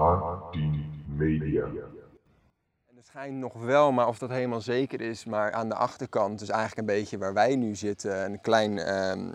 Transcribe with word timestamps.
H10 0.00 1.14
Media. 1.16 1.64
En 1.64 2.96
het 2.96 3.06
schijnt 3.06 3.36
nog 3.38 3.52
wel, 3.52 3.92
maar 3.92 4.08
of 4.08 4.18
dat 4.18 4.30
helemaal 4.30 4.60
zeker 4.60 5.00
is, 5.00 5.24
maar 5.24 5.52
aan 5.52 5.68
de 5.68 5.74
achterkant, 5.74 6.38
dus 6.38 6.48
eigenlijk 6.48 6.78
een 6.88 6.94
beetje 6.94 7.18
waar 7.18 7.34
wij 7.34 7.56
nu 7.56 7.74
zitten, 7.76 8.24
een, 8.24 8.40
klein, 8.40 8.78
ehm, 8.78 9.32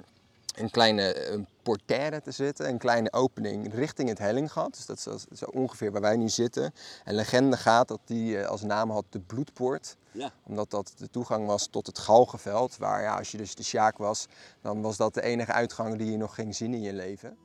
een 0.56 0.70
kleine 0.72 1.30
een 1.32 1.48
portaire 1.64 2.22
te 2.22 2.32
zitten, 2.32 2.70
een 2.70 2.78
kleine 2.78 3.14
opening 3.14 3.74
richting 3.74 4.10
het 4.10 4.18
Hellinggat. 4.20 4.74
Dus 4.76 4.86
dat 4.86 4.98
is 5.16 5.40
zo- 5.40 5.46
ongeveer 5.46 5.92
waar 5.92 6.02
wij 6.02 6.18
nu 6.18 6.30
zitten. 6.30 6.74
En 7.04 7.16
legende 7.16 7.58
gaat 7.58 7.88
dat 7.88 8.00
die 8.06 8.40
eh, 8.40 8.48
als 8.48 8.62
naam 8.62 8.90
had 8.92 9.06
de 9.10 9.20
Bloedpoort. 9.20 9.98
Ja. 10.12 10.32
Omdat 10.44 10.70
dat 10.72 10.94
de 10.98 11.10
toegang 11.10 11.48
was 11.48 11.68
tot 11.68 11.88
het 11.88 12.00
Galgenveld, 12.00 12.78
waar 12.78 13.02
ja, 13.02 13.18
als 13.18 13.32
je 13.32 13.38
dus 13.38 13.56
de 13.56 13.64
Sjaak 13.64 13.98
was, 13.98 14.28
dan 14.62 14.82
was 14.82 14.98
dat 14.98 15.14
de 15.14 15.22
enige 15.22 15.52
uitgang 15.52 15.96
die 15.98 16.12
je 16.12 16.18
nog 16.18 16.36
ging 16.36 16.56
zien 16.56 16.74
in 16.74 16.82
je 16.82 16.94
leven. 16.94 17.38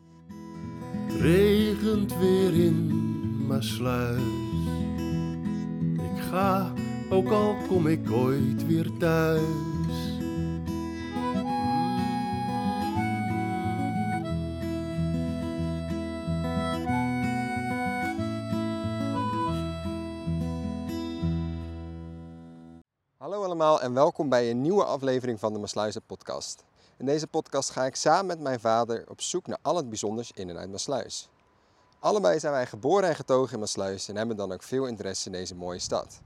Regent 1.09 2.19
weer 2.19 2.55
in 2.65 3.09
mijn 3.51 3.63
sluis. 3.63 4.23
Ik 6.15 6.23
ga, 6.31 6.73
ook 7.11 7.29
al 7.29 7.57
kom 7.69 7.87
ik 7.87 8.11
ooit 8.11 8.67
weer 8.67 8.91
thuis. 8.99 9.43
Hallo 23.17 23.45
allemaal 23.45 23.81
en 23.81 23.95
welkom 23.95 24.29
bij 24.29 24.51
een 24.51 24.61
nieuwe 24.61 24.85
aflevering 24.85 25.41
van 25.41 25.53
de 25.53 25.59
Maasluizen 25.59 26.03
podcast. 26.07 26.65
In 26.99 27.07
deze 27.07 27.27
podcast 27.27 27.71
ga 27.71 27.85
ik 27.85 27.97
samen 27.97 28.27
met 28.27 28.41
mijn 28.41 28.61
vader 28.61 29.05
op 29.09 29.21
zoek 29.21 29.47
naar 29.47 29.59
al 29.63 29.77
het 29.77 29.89
bijzonders 29.89 30.33
in 30.33 30.49
en 30.49 30.59
uit 30.59 30.71
Maasluis. 30.71 31.29
Allebei 32.01 32.39
zijn 32.39 32.53
wij 32.53 32.67
geboren 32.67 33.09
en 33.09 33.15
getogen 33.15 33.53
in 33.53 33.59
Maasluis 33.59 34.09
en 34.09 34.17
hebben 34.17 34.37
dan 34.37 34.53
ook 34.53 34.63
veel 34.63 34.87
interesse 34.87 35.27
in 35.27 35.33
deze 35.33 35.55
mooie 35.55 35.79
stad. 35.79 36.21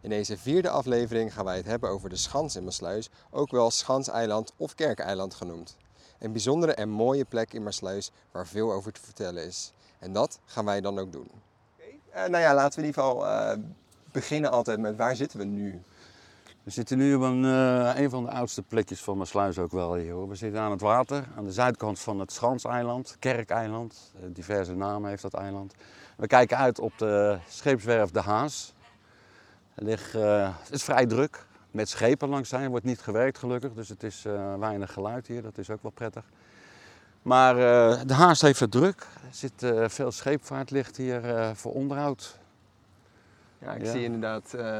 In 0.00 0.08
deze 0.08 0.38
vierde 0.38 0.70
aflevering 0.70 1.34
gaan 1.34 1.44
wij 1.44 1.56
het 1.56 1.66
hebben 1.66 1.90
over 1.90 2.08
de 2.08 2.16
Schans 2.16 2.56
in 2.56 2.64
Maasluis, 2.64 3.10
ook 3.30 3.50
wel 3.50 3.70
Schanseiland 3.70 4.52
of 4.56 4.74
Kerkeiland 4.74 5.34
genoemd. 5.34 5.76
Een 6.18 6.32
bijzondere 6.32 6.74
en 6.74 6.88
mooie 6.88 7.24
plek 7.24 7.52
in 7.52 7.62
Maasluis 7.62 8.10
waar 8.30 8.46
veel 8.46 8.72
over 8.72 8.92
te 8.92 9.00
vertellen 9.00 9.44
is. 9.44 9.72
En 9.98 10.12
dat 10.12 10.38
gaan 10.44 10.64
wij 10.64 10.80
dan 10.80 10.98
ook 10.98 11.12
doen. 11.12 11.30
nou 12.12 12.38
ja, 12.38 12.54
laten 12.54 12.80
we 12.80 12.86
in 12.86 12.86
ieder 12.86 13.02
geval 13.02 13.26
eh, 13.26 13.58
beginnen 14.12 14.50
altijd 14.50 14.80
met 14.80 14.96
waar 14.96 15.16
zitten 15.16 15.38
we 15.38 15.44
nu? 15.44 15.82
We 16.66 16.72
zitten 16.72 16.98
nu 16.98 17.14
op 17.14 17.22
een, 17.22 17.44
eh, 17.44 18.00
een 18.02 18.10
van 18.10 18.24
de 18.24 18.30
oudste 18.30 18.62
plekjes 18.62 19.00
van 19.00 19.16
Maasluis 19.16 19.58
ook 19.58 19.72
wel 19.72 19.94
hier 19.94 20.12
hoor. 20.12 20.28
We 20.28 20.34
zitten 20.34 20.60
aan 20.60 20.70
het 20.70 20.80
water, 20.80 21.24
aan 21.36 21.44
de 21.44 21.52
zuidkant 21.52 21.98
van 22.00 22.20
het 22.20 22.32
Schanseiland, 22.32 23.16
Kerkeiland. 23.18 24.12
Eh, 24.14 24.22
diverse 24.32 24.74
namen 24.74 25.10
heeft 25.10 25.22
dat 25.22 25.34
eiland. 25.34 25.74
We 26.16 26.26
kijken 26.26 26.56
uit 26.56 26.78
op 26.78 26.92
de 26.98 27.38
scheepswerf 27.48 28.10
De 28.10 28.20
Haas. 28.20 28.72
Ligt, 29.74 30.14
eh, 30.14 30.56
het 30.62 30.72
is 30.72 30.82
vrij 30.82 31.06
druk, 31.06 31.46
met 31.70 31.88
schepen 31.88 32.28
langs 32.28 32.48
zijn. 32.48 32.70
Wordt 32.70 32.84
niet 32.84 33.00
gewerkt 33.00 33.38
gelukkig, 33.38 33.72
dus 33.72 33.88
het 33.88 34.02
is 34.02 34.22
weinig 34.58 34.92
geluid 34.92 35.26
hier. 35.26 35.42
Dat 35.42 35.58
is 35.58 35.70
ook 35.70 35.82
wel 35.82 35.92
prettig. 35.92 36.24
Maar 37.22 37.54
De 38.06 38.14
Haas 38.14 38.40
heeft 38.40 38.60
het 38.60 38.70
druk. 38.70 39.00
Er 39.00 39.34
zit 39.34 39.72
veel 39.92 40.12
scheepvaart 40.12 40.70
ligt 40.70 40.96
hier 40.96 41.52
voor 41.54 41.72
onderhoud. 41.72 42.38
Ja, 43.58 43.72
ik 43.74 43.84
Ja. 43.84 43.90
zie 43.92 44.02
inderdaad, 44.04 44.54
eh, 44.54 44.78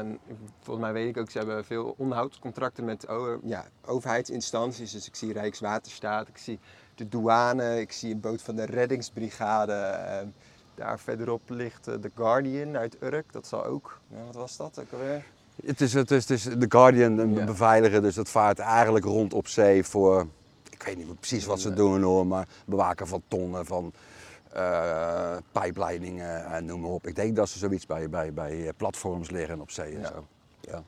volgens 0.61 0.85
mij 0.85 0.93
weet 0.93 1.07
ik 1.15 1.17
ook, 1.21 1.29
ze 1.29 1.37
hebben 1.37 1.65
veel 1.65 1.95
onderhoudscontracten 1.97 2.85
met 2.85 3.05
ja, 3.43 3.65
overheidsinstanties. 3.85 4.91
Dus 4.91 5.07
ik 5.07 5.15
zie 5.15 5.33
Rijkswaterstaat, 5.33 6.27
ik 6.27 6.37
zie 6.37 6.59
de 6.95 7.09
douane, 7.09 7.79
ik 7.79 7.91
zie 7.91 8.13
een 8.13 8.19
boot 8.19 8.41
van 8.41 8.55
de 8.55 8.65
reddingsbrigade. 8.65 9.73
eh, 9.73 10.27
daar 10.75 10.99
verderop 10.99 11.41
ligt 11.47 11.87
eh, 11.87 11.93
The 11.93 12.11
Guardian 12.15 12.77
uit 12.77 12.97
Urk, 13.01 13.33
dat 13.33 13.47
zal 13.47 13.65
ook, 13.65 13.99
ja, 14.07 14.23
wat 14.25 14.35
was 14.35 14.57
dat 14.57 14.79
ook 14.79 14.91
alweer? 14.91 15.23
Het 15.65 15.81
is, 15.81 15.93
het 15.93 16.11
is, 16.11 16.21
het 16.29 16.29
is 16.37 16.43
de 16.43 16.65
Guardian, 16.69 17.17
een 17.17 17.33
Ja. 17.33 17.45
beveiliger, 17.45 18.01
dus 18.01 18.15
dat 18.15 18.29
vaart 18.29 18.59
eigenlijk 18.59 19.05
rond 19.05 19.33
op 19.33 19.47
zee 19.47 19.83
voor, 19.83 20.27
ik 20.69 20.83
weet 20.83 20.97
niet 20.97 21.19
precies 21.19 21.45
wat 21.45 21.59
ze 21.59 21.73
doen 21.73 22.01
hoor, 22.01 22.27
maar 22.27 22.47
bewaken 22.65 23.07
van 23.07 23.21
tonnen, 23.27 23.65
van 23.65 23.93
eh, 24.53 25.37
pijpleidingen 25.51 26.45
en 26.45 26.65
noem 26.65 26.81
maar 26.81 26.89
op. 26.91 27.07
Ik 27.07 27.15
denk 27.15 27.35
dat 27.35 27.49
ze 27.49 27.57
zoiets 27.59 27.85
bij, 27.85 28.09
bij, 28.09 28.33
bij 28.33 28.73
platforms 28.77 29.29
liggen 29.29 29.61
op 29.61 29.71
zee 29.71 29.93
en 29.93 29.99
Ja. 30.01 30.07
zo. 30.07 30.27
Ja. 30.61 30.83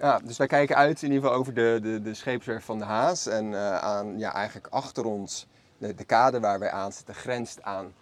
Ja, 0.00 0.18
dus 0.18 0.36
wij 0.36 0.46
kijken 0.46 0.76
uit 0.76 1.02
in 1.02 1.08
ieder 1.12 1.22
geval 1.24 1.38
over 1.38 1.54
de, 1.54 1.78
de, 1.82 2.02
de 2.02 2.14
scheepswerf 2.14 2.64
van 2.64 2.78
de 2.78 2.84
Haas. 2.84 3.26
En 3.26 3.54
eh, 3.54 3.78
aan, 3.78 4.18
ja, 4.18 4.32
eigenlijk 4.34 4.66
achter 4.70 5.04
ons, 5.04 5.46
de, 5.78 5.94
de 5.94 6.04
kade 6.04 6.40
waar 6.40 6.58
wij 6.58 6.70
aan 6.70 6.92
zitten, 6.92 7.14
grenst 7.14 7.62
aan 7.62 7.92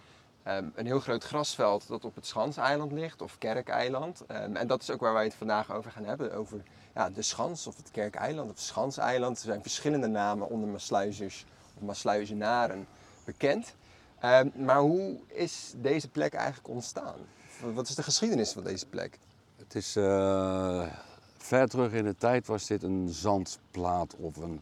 ehm, 0.43 0.65
een 0.75 0.87
heel 0.87 1.01
groot 1.01 1.25
grasveld 1.25 1.89
dat 1.89 2.05
op 2.05 2.15
het 2.15 2.27
Schanseiland 2.27 2.93
ligt, 2.93 3.23
of 3.23 3.39
Kerkeiland. 3.39 4.23
Ehm, 4.27 4.57
en 4.57 4.67
dat 4.67 4.83
is 4.83 4.91
ook 4.91 5.01
waar 5.01 5.13
wij 5.13 5.25
het 5.25 5.35
vandaag 5.35 5.73
over 5.73 5.91
gaan 5.91 6.05
hebben, 6.05 6.35
over 6.35 6.63
ja, 6.95 7.11
de 7.11 7.23
Schans 7.23 7.67
of 7.67 7.77
het 7.77 7.91
Kerkeiland 7.91 8.51
of 8.51 8.59
Schanseiland. 8.59 9.37
Er 9.39 9.45
zijn 9.45 9.63
verschillende 9.63 10.07
namen 10.07 10.49
onder 10.49 10.69
Maasluizers 10.69 11.47
of 11.77 11.83
Maasluizenaren 11.83 12.87
bekend. 13.25 13.75
Ehm, 14.25 14.49
maar 14.55 14.81
hoe 14.81 15.17
is 15.27 15.75
deze 15.77 16.09
plek 16.09 16.35
eigenlijk 16.35 16.69
ontstaan? 16.69 17.17
Wat 17.75 17.89
is 17.89 17.95
de 17.95 18.03
geschiedenis 18.03 18.53
van 18.53 18.65
deze 18.65 18.87
plek? 18.87 19.19
Het 19.57 19.75
is 19.75 19.97
eh, 19.97 20.87
ver 21.37 21.69
terug 21.69 21.93
in 21.93 22.05
de 22.05 22.17
tijd 22.17 22.47
was 22.47 22.67
dit 22.67 22.83
een 22.83 23.09
zandplaat 23.09 24.15
of 24.17 24.37
een 24.37 24.61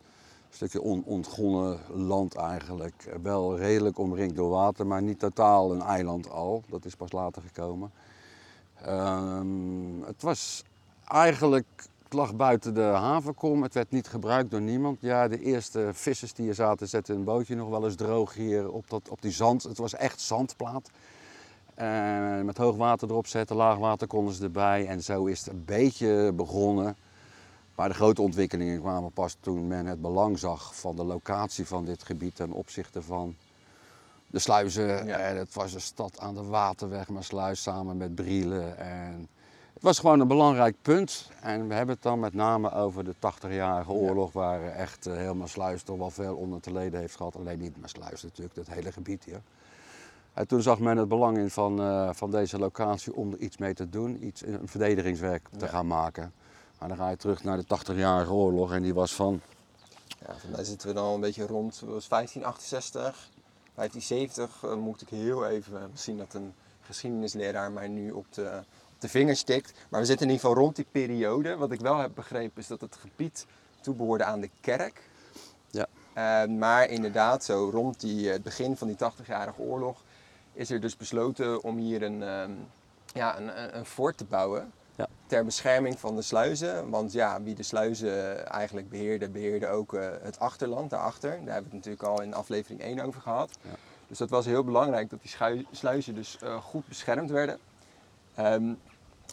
stukje 0.50 0.80
on, 0.80 1.02
ontgonnen 1.04 1.78
land 1.88 2.34
eigenlijk. 2.34 3.16
Wel 3.22 3.58
redelijk 3.58 3.98
omringd 3.98 4.36
door 4.36 4.50
water, 4.50 4.86
maar 4.86 5.02
niet 5.02 5.18
totaal 5.18 5.72
een 5.72 5.82
eiland 5.82 6.30
al. 6.30 6.62
Dat 6.68 6.84
is 6.84 6.94
pas 6.94 7.12
later 7.12 7.42
gekomen. 7.42 7.90
Ehm, 8.74 10.02
het 10.04 10.22
was 10.22 10.64
eigenlijk, 11.08 11.86
het 12.12 12.20
lag 12.20 12.36
buiten 12.36 12.74
de 12.74 12.80
havenkom. 12.80 13.62
Het 13.62 13.74
werd 13.74 13.90
niet 13.90 14.08
gebruikt 14.08 14.50
door 14.50 14.60
niemand. 14.60 15.00
Ja, 15.00 15.28
de 15.28 15.40
eerste 15.40 15.90
vissers 15.92 16.32
die 16.32 16.44
hier 16.44 16.54
zaten 16.54 16.88
zetten 16.88 17.16
een 17.16 17.24
bootje 17.24 17.54
nog 17.54 17.68
wel 17.68 17.84
eens 17.84 17.94
droog 17.94 18.34
hier 18.34 18.70
op, 18.70 18.90
dat, 18.90 19.08
op 19.08 19.22
die 19.22 19.30
zand. 19.30 19.62
Het 19.62 19.78
was 19.78 19.94
echt 19.94 20.20
zandplaat. 20.20 20.90
Eh, 21.74 22.40
met 22.40 22.56
hoog 22.56 22.76
water 22.76 23.08
erop 23.08 23.26
zetten, 23.26 23.56
laag 23.56 23.76
water 23.76 24.06
konden 24.06 24.34
ze 24.34 24.42
erbij. 24.42 24.86
En 24.86 25.02
zo 25.02 25.24
is 25.24 25.38
het 25.38 25.48
een 25.48 25.64
beetje 25.64 26.32
begonnen. 26.32 26.96
Maar 27.74 27.88
de 27.88 27.94
grote 27.94 28.22
ontwikkelingen 28.22 28.80
kwamen 28.80 29.12
pas 29.12 29.36
toen 29.40 29.66
men 29.66 29.86
het 29.86 30.00
belang 30.00 30.38
zag 30.38 30.76
van 30.76 30.96
de 30.96 31.04
locatie 31.04 31.66
van 31.66 31.84
dit 31.84 32.02
gebied 32.02 32.36
ten 32.36 32.50
opzichte 32.50 33.02
van 33.02 33.36
de 34.26 34.38
sluizen. 34.38 35.06
Ja. 35.06 35.18
En 35.18 35.36
het 35.36 35.54
was 35.54 35.74
een 35.74 35.80
stad 35.80 36.20
aan 36.20 36.34
de 36.34 36.44
waterweg, 36.44 37.08
maar 37.08 37.24
sluis 37.24 37.62
samen 37.62 37.96
met 37.96 38.14
Brielen. 38.14 38.78
En 38.78 39.28
het 39.82 39.90
was 39.90 39.98
gewoon 39.98 40.20
een 40.20 40.28
belangrijk 40.28 40.76
punt. 40.82 41.30
En 41.40 41.68
we 41.68 41.74
hebben 41.74 41.94
het 41.94 42.02
dan 42.04 42.20
met 42.20 42.34
name 42.34 42.72
over 42.72 43.04
de 43.04 43.14
80-jarige 43.14 43.90
oorlog, 43.90 44.32
waar 44.32 44.62
echt 44.62 45.06
eh, 45.06 45.16
heel 45.16 45.34
Maasluis 45.34 45.82
toch 45.82 45.98
wel 45.98 46.10
veel 46.10 46.36
onder 46.36 46.60
te 46.60 46.72
leden 46.72 47.00
heeft 47.00 47.16
gehad. 47.16 47.36
Alleen 47.36 47.58
niet 47.58 47.80
Maasluis 47.80 48.22
natuurlijk, 48.22 48.54
dat 48.54 48.66
hele 48.66 48.92
gebied 48.92 49.24
hier. 49.24 49.40
En 50.34 50.46
toen 50.46 50.62
zag 50.62 50.78
men 50.78 50.96
het 50.96 51.08
belang 51.08 51.38
in 51.38 51.50
van, 51.50 51.80
eh, 51.80 52.10
van 52.12 52.30
deze 52.30 52.58
locatie 52.58 53.14
om 53.14 53.32
er 53.32 53.38
iets 53.38 53.56
mee 53.56 53.74
te 53.74 53.88
doen, 53.88 54.24
iets, 54.26 54.46
een 54.46 54.68
verdedigingswerk 54.68 55.48
te 55.58 55.64
Ja. 55.64 55.70
gaan 55.70 55.86
maken. 55.86 56.32
Maar 56.78 56.88
dan 56.88 56.96
ga 56.98 57.08
je 57.10 57.16
terug 57.16 57.44
naar 57.44 57.56
de 57.56 57.64
80-jarige 57.66 58.32
oorlog 58.32 58.72
en 58.72 58.82
die 58.82 58.94
was 58.94 59.14
van, 59.14 59.40
Ja, 60.26 60.34
voor 60.38 60.50
mij 60.50 60.64
zitten 60.64 60.88
we 60.88 60.94
dan 60.94 61.12
een 61.14 61.20
beetje 61.20 61.46
rond 61.46 61.80
het 61.80 61.88
was 61.88 62.08
1568, 62.08 63.28
1570. 63.74 64.62
eh, 64.64 64.74
moet 64.74 65.00
ik 65.02 65.08
heel 65.08 65.46
even, 65.46 65.76
eh, 65.80 65.84
misschien 65.90 66.16
dat 66.18 66.34
een 66.34 66.54
geschiedenisleraar 66.80 67.72
mij 67.72 67.88
nu 67.88 68.10
op 68.10 68.26
de, 68.30 68.62
de 69.02 69.08
vingers 69.08 69.42
tikt. 69.42 69.72
Maar 69.88 70.00
we 70.00 70.06
zitten 70.06 70.26
in 70.26 70.32
ieder 70.32 70.48
geval 70.48 70.62
rond 70.62 70.76
die 70.76 70.86
periode. 70.92 71.56
Wat 71.56 71.72
ik 71.72 71.80
wel 71.80 71.98
heb 71.98 72.10
begrepen 72.14 72.62
is 72.62 72.66
dat 72.66 72.80
het 72.80 72.96
gebied 72.96 73.46
toebehoorde 73.80 74.24
aan 74.24 74.40
de 74.40 74.50
kerk. 74.60 75.02
Ja. 75.70 75.86
Eh, 76.12 76.48
maar 76.48 76.88
inderdaad, 76.88 77.44
zo 77.44 77.70
rond 77.72 78.00
die, 78.00 78.26
eh, 78.26 78.32
het 78.32 78.42
begin 78.42 78.76
van 78.76 78.86
die 78.86 78.96
80-jarige 78.96 79.60
oorlog 79.60 80.02
is 80.52 80.70
er 80.70 80.80
dus 80.80 80.96
besloten 80.96 81.62
om 81.62 81.76
hier 81.76 82.02
een, 82.02 82.22
ehm, 82.22 82.50
ja, 83.14 83.38
een, 83.38 83.76
een, 83.78 83.86
fort 83.86 84.16
te 84.16 84.24
bouwen. 84.24 84.72
Ja. 84.96 85.06
Ter 85.26 85.44
bescherming 85.44 85.98
van 85.98 86.16
de 86.16 86.22
sluizen. 86.22 86.90
Want 86.90 87.12
ja, 87.12 87.42
wie 87.42 87.54
de 87.54 87.62
sluizen 87.62 88.46
eigenlijk 88.48 88.88
beheerde, 88.88 89.28
beheerde 89.28 89.68
ook 89.68 89.94
eh, 89.94 90.08
het 90.22 90.38
achterland 90.38 90.90
daarachter. 90.90 91.30
Daar 91.30 91.54
hebben 91.54 91.70
we 91.70 91.76
het 91.76 91.86
natuurlijk 91.86 92.02
al 92.02 92.22
in 92.22 92.34
aflevering 92.34 92.80
1 92.80 93.00
over 93.00 93.20
gehad. 93.20 93.58
Ja. 93.62 93.70
Dus 94.06 94.18
dat 94.18 94.30
was 94.30 94.44
heel 94.44 94.64
belangrijk 94.64 95.10
dat 95.10 95.22
die 95.22 95.66
sluizen 95.70 96.14
dus 96.14 96.38
goed 96.60 96.88
beschermd 96.88 97.30
werden. 97.30 97.58
Ehm, 98.34 98.74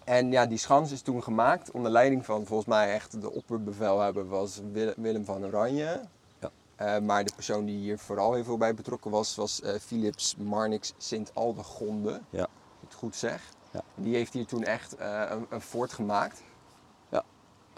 en 0.03 0.31
ja, 0.31 0.45
die 0.45 0.57
schans 0.57 0.91
is 0.91 1.01
toen 1.01 1.23
gemaakt 1.23 1.71
onder 1.71 1.91
leiding 1.91 2.25
van 2.25 2.45
volgens 2.45 2.67
mij 2.67 2.93
echt 2.93 3.21
de 3.21 3.31
opperbevelhebber 3.31 4.27
was 4.27 4.61
Wil- 4.71 4.93
Willem 4.97 5.25
van 5.25 5.45
Oranje. 5.45 6.01
Ja. 6.39 6.49
Eh, 6.75 7.01
maar 7.01 7.23
de 7.23 7.31
persoon 7.35 7.65
die 7.65 7.77
hier 7.77 7.97
vooral 7.99 8.33
heel 8.33 8.43
veel 8.43 8.57
bij 8.57 8.73
betrokken 8.73 9.11
was, 9.11 9.35
was 9.35 9.61
eh, 9.61 9.73
Philips 9.79 10.35
Marnix 10.37 10.93
Sint-Aldegonde. 10.97 12.21
Ja. 12.29 12.41
Als 12.41 12.49
ik 12.81 12.87
het 12.87 12.93
goed 12.93 13.15
zeg. 13.15 13.41
Ja. 13.71 13.81
Die 13.95 14.15
heeft 14.15 14.33
hier 14.33 14.45
toen 14.45 14.63
echt 14.63 14.95
eh, 14.95 15.23
een, 15.29 15.45
een 15.49 15.61
fort 15.61 15.93
gemaakt. 15.93 16.41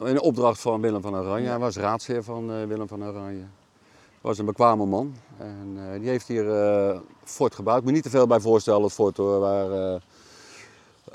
in 0.06 0.14
de 0.14 0.22
opdracht 0.22 0.62
van 0.62 0.82
Willem 0.82 1.02
van 1.02 1.16
Oranje. 1.16 1.44
Ja. 1.44 1.50
Hij 1.50 1.60
was 1.60 1.76
raadsheer 1.78 2.24
van 2.24 2.68
Willem 2.68 2.88
van 2.88 3.04
Oranje. 3.04 3.44
was 4.22 4.38
een 4.38 4.46
bekwame 4.46 4.86
man. 4.86 5.16
En 5.38 5.78
die 6.00 6.10
heeft 6.10 6.28
hier 6.28 6.46
fort 7.24 7.56
gebouwd. 7.56 7.78
Ik 7.78 7.84
moet 7.84 7.94
niet 7.94 8.04
te 8.04 8.10
veel 8.10 8.28
bij 8.28 8.40
voorstellen, 8.40 8.84
het 8.84 8.92
fort 8.94 9.18
hoor. 9.18 9.40
Waar, 9.40 10.02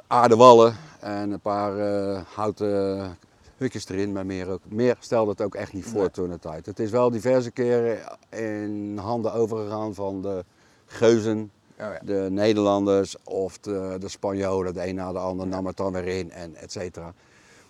aardewallen 0.06 0.76
en 1.00 1.30
een 1.30 1.40
paar 1.40 1.78
eh, 1.78 2.20
houten 2.34 3.18
hutjes 3.56 3.88
erin, 3.88 4.12
maar 4.12 4.26
meer, 4.26 4.48
ook, 4.48 4.60
meer 4.68 4.96
stelde 5.00 5.30
het 5.30 5.40
ook 5.42 5.54
echt 5.54 5.72
niet 5.72 5.84
voor 5.86 6.00
Nee. 6.00 6.10
toen 6.10 6.30
de 6.30 6.38
tijd. 6.38 6.66
Het 6.66 6.78
is 6.78 6.90
wel 6.90 7.10
diverse 7.10 7.50
keren 7.50 7.98
in 8.30 8.98
handen 8.98 9.32
overgegaan 9.32 9.94
van 9.94 10.22
de 10.22 10.44
geuzen, 10.86 11.50
Oh 11.80 11.86
ja. 11.92 11.98
de 12.04 12.26
Nederlanders 12.30 13.16
of 13.24 13.58
de, 13.58 13.96
de 14.00 14.08
Spanjolen. 14.08 14.74
De 14.74 14.88
een 14.88 14.94
na 14.94 15.12
de 15.12 15.18
ander 15.18 15.46
nam 15.46 15.66
het 15.66 15.76
dan 15.76 15.92
weer 15.92 16.06
in 16.06 16.30
en 16.30 16.54
et 16.54 16.72
cetera. 16.72 17.12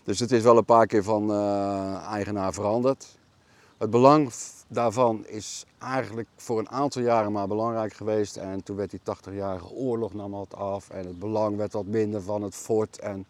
Dus 0.04 0.18
het 0.18 0.32
is 0.32 0.42
wel 0.42 0.56
een 0.56 0.64
paar 0.64 0.86
keer 0.86 1.02
van 1.02 1.30
eh, 1.30 2.06
eigenaar 2.12 2.52
veranderd. 2.52 3.06
Het 3.78 3.90
belang 3.90 4.32
daarvan 4.68 5.26
is 5.26 5.64
eigenlijk 5.78 6.28
voor 6.36 6.58
een 6.58 6.68
aantal 6.70 7.02
jaren 7.02 7.32
maar 7.32 7.48
belangrijk 7.48 7.92
geweest. 7.92 8.36
En 8.36 8.62
toen 8.62 8.76
werd 8.76 8.90
die 8.90 9.00
80-jarige 9.00 9.70
oorlog 9.70 10.14
nam 10.14 10.30
wat 10.30 10.54
af 10.54 10.90
en 10.90 11.06
het 11.06 11.18
belang 11.18 11.56
werd 11.56 11.72
wat 11.72 11.86
minder 11.86 12.22
van 12.22 12.42
het 12.42 12.54
fort. 12.54 12.98
En 12.98 13.26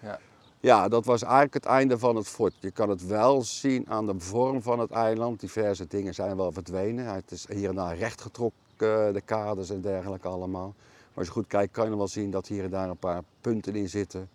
Ja. 0.00 0.18
ja, 0.60 0.88
dat 0.88 1.04
was 1.04 1.22
eigenlijk 1.22 1.54
het 1.54 1.64
einde 1.64 1.98
van 1.98 2.16
het 2.16 2.28
fort. 2.28 2.54
Je 2.60 2.70
kan 2.70 2.88
het 2.88 3.06
wel 3.06 3.42
zien 3.42 3.88
aan 3.88 4.06
de 4.06 4.14
vorm 4.18 4.62
van 4.62 4.78
het 4.78 4.90
eiland. 4.90 5.40
Diverse 5.40 5.86
dingen 5.86 6.14
zijn 6.14 6.36
wel 6.36 6.52
verdwenen. 6.52 7.06
Het 7.14 7.30
is 7.30 7.46
hier 7.48 7.68
en 7.68 7.74
daar 7.74 7.96
rechtgetrokken, 7.96 9.12
de 9.12 9.22
kaders 9.24 9.70
en 9.70 9.80
dergelijke 9.80 10.28
allemaal. 10.28 10.74
Maar 10.76 11.14
als 11.18 11.26
je 11.26 11.32
goed 11.32 11.46
kijkt 11.46 11.72
kan 11.72 11.90
je 11.90 11.96
wel 11.96 12.08
zien 12.08 12.30
dat 12.30 12.46
hier 12.46 12.64
en 12.64 12.70
daar 12.70 12.88
een 12.88 12.96
paar 12.96 13.22
punten 13.40 13.74
in 13.74 13.88
zitten. 13.88 14.28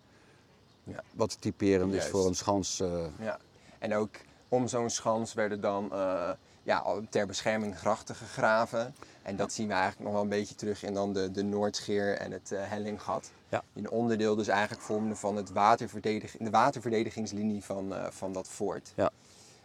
Ja. 0.84 1.02
Wat 1.14 1.40
typerend 1.40 1.92
is 1.92 2.06
voor 2.06 2.26
een 2.26 2.34
schans. 2.34 2.80
eh, 2.80 3.04
Ja, 3.18 3.38
en 3.78 3.94
ook 3.94 4.10
om 4.50 4.68
zo'n 4.68 4.90
schans 4.90 5.34
werden 5.34 5.60
dan 5.60 5.92
eh, 5.92 6.30
ja, 6.62 6.84
ter 7.10 7.26
bescherming 7.26 7.78
grachten 7.78 8.14
gegraven. 8.14 8.94
En 9.22 9.36
dat 9.36 9.52
zien 9.52 9.66
we 9.66 9.72
eigenlijk 9.72 10.02
nog 10.04 10.12
wel 10.12 10.22
een 10.22 10.28
beetje 10.28 10.54
terug 10.54 10.82
in 10.82 10.94
dan 10.94 11.12
de, 11.12 11.30
de 11.30 11.42
Noordscheer 11.42 12.16
en 12.16 12.32
het 12.32 12.52
eh, 12.52 12.60
Hellinggat. 12.62 13.30
Ja. 13.48 13.62
Die 13.72 13.84
een 13.84 13.90
onderdeel 13.90 14.36
dus 14.36 14.48
eigenlijk 14.48 14.82
vormden 14.82 15.16
van 15.16 15.36
het 15.36 15.52
waterverdedig 15.52 16.36
de 16.38 16.50
waterverdedigingslinie 16.50 17.64
van, 17.64 17.94
eh, 17.94 18.10
van 18.10 18.32
dat 18.32 18.48
fort. 18.48 18.92
Ja. 18.96 19.10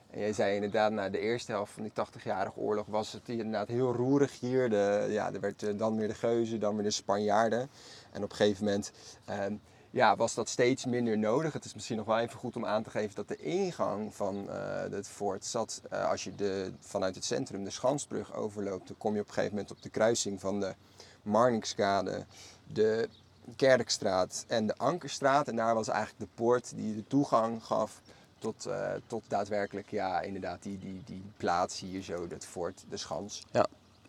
En 0.09 0.19
jij 0.19 0.33
zei 0.33 0.55
inderdaad, 0.55 0.91
na 0.91 1.09
de 1.09 1.19
eerste 1.19 1.51
helft 1.51 1.71
van 1.73 1.83
die 1.83 1.91
80-jarige 1.91 2.59
oorlog 2.59 2.85
was 2.85 3.11
het 3.11 3.29
inderdaad 3.29 3.67
heel 3.67 3.93
roerig 3.93 4.39
hier. 4.39 4.69
De, 4.69 5.07
ja, 5.09 5.33
er 5.33 5.39
werd 5.39 5.79
dan 5.79 5.97
weer 5.97 6.07
de 6.07 6.13
Geuzen, 6.13 6.59
dan 6.59 6.75
weer 6.75 6.83
de 6.83 6.91
Spanjaarden. 6.91 7.69
En 8.11 8.23
op 8.23 8.29
een 8.29 8.35
gegeven 8.35 8.65
moment 8.65 8.91
ehm, 9.25 9.53
ja, 9.95 10.15
was 10.15 10.33
dat 10.33 10.49
steeds 10.49 10.85
minder 10.85 11.17
nodig. 11.17 11.53
Het 11.53 11.65
is 11.65 11.73
misschien 11.73 11.97
nog 11.97 12.05
wel 12.05 12.19
even 12.19 12.39
goed 12.39 12.55
om 12.55 12.65
aan 12.65 12.83
te 12.83 12.89
geven 12.89 13.15
dat 13.15 13.27
de 13.27 13.35
ingang 13.37 14.15
van 14.15 14.49
eh, 14.49 14.91
het 14.91 15.07
fort 15.07 15.45
zat, 15.45 15.81
eh, 15.89 16.09
als 16.09 16.23
je 16.23 16.35
de, 16.35 16.71
vanuit 16.79 17.15
het 17.15 17.25
centrum 17.25 17.63
de 17.63 17.69
Schansbrug 17.69 18.33
overloopt, 18.33 18.87
dan 18.87 18.97
kom 18.97 19.13
je 19.13 19.21
op 19.21 19.27
een 19.27 19.33
gegeven 19.33 19.55
moment 19.55 19.71
op 19.71 19.81
de 19.81 19.89
kruising 19.89 20.39
van 20.39 20.59
de 20.59 20.73
Marnixkade, 21.21 22.25
de 22.67 23.09
Kerkstraat 23.55 24.45
en 24.47 24.67
de 24.67 24.77
Ankerstraat. 24.77 25.47
En 25.47 25.55
daar 25.55 25.75
was 25.75 25.87
eigenlijk 25.87 26.19
de 26.19 26.35
poort 26.35 26.75
die 26.75 26.95
de 26.95 27.07
toegang 27.07 27.63
gaf 27.63 28.01
tot, 28.39 28.65
eh, 28.65 28.91
tot 29.07 29.23
daadwerkelijk, 29.27 29.91
ja, 29.91 30.21
inderdaad, 30.21 30.63
die, 30.63 30.79
die, 30.79 31.01
die 31.05 31.23
plaats 31.37 31.79
hier 31.79 32.01
zo, 32.01 32.27
het 32.29 32.45
fort, 32.45 32.83
de 32.89 32.97
Schans. 32.97 33.43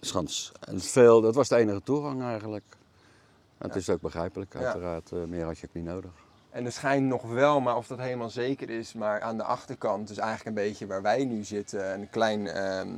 schans. 0.01 0.53
En 0.61 0.81
veel, 0.81 1.21
dat 1.21 1.35
was 1.35 1.49
de 1.49 1.57
enige 1.57 1.83
toegang 1.83 2.23
eigenlijk. 2.23 2.77
Het 3.59 3.77
is 3.77 3.91
ook 3.91 4.01
begrijpelijk, 4.01 4.55
uiteraard. 4.57 5.13
eh, 5.13 5.19
meer 5.25 5.45
had 5.45 5.59
je 5.59 5.67
ook 5.67 5.75
niet 5.75 5.85
nodig. 5.85 6.11
En 6.51 6.65
er 6.65 6.73
schijnt 6.73 7.07
nog 7.07 7.23
wel, 7.23 7.61
maar 7.61 7.77
of 7.77 7.87
dat 7.87 7.99
helemaal 7.99 8.31
zeker 8.31 8.71
is, 8.71 8.93
maar 8.93 9.21
aan 9.21 9.37
de 9.37 9.43
achterkant, 9.43 10.09
dus 10.09 10.17
eigenlijk 10.19 10.49
een 10.57 10.65
beetje 10.65 10.87
waar 10.87 11.03
wij 11.03 11.25
nu 11.25 11.45
zitten, 11.45 11.93
een, 11.95 12.11
klein, 12.11 12.47
ehm, 12.47 12.89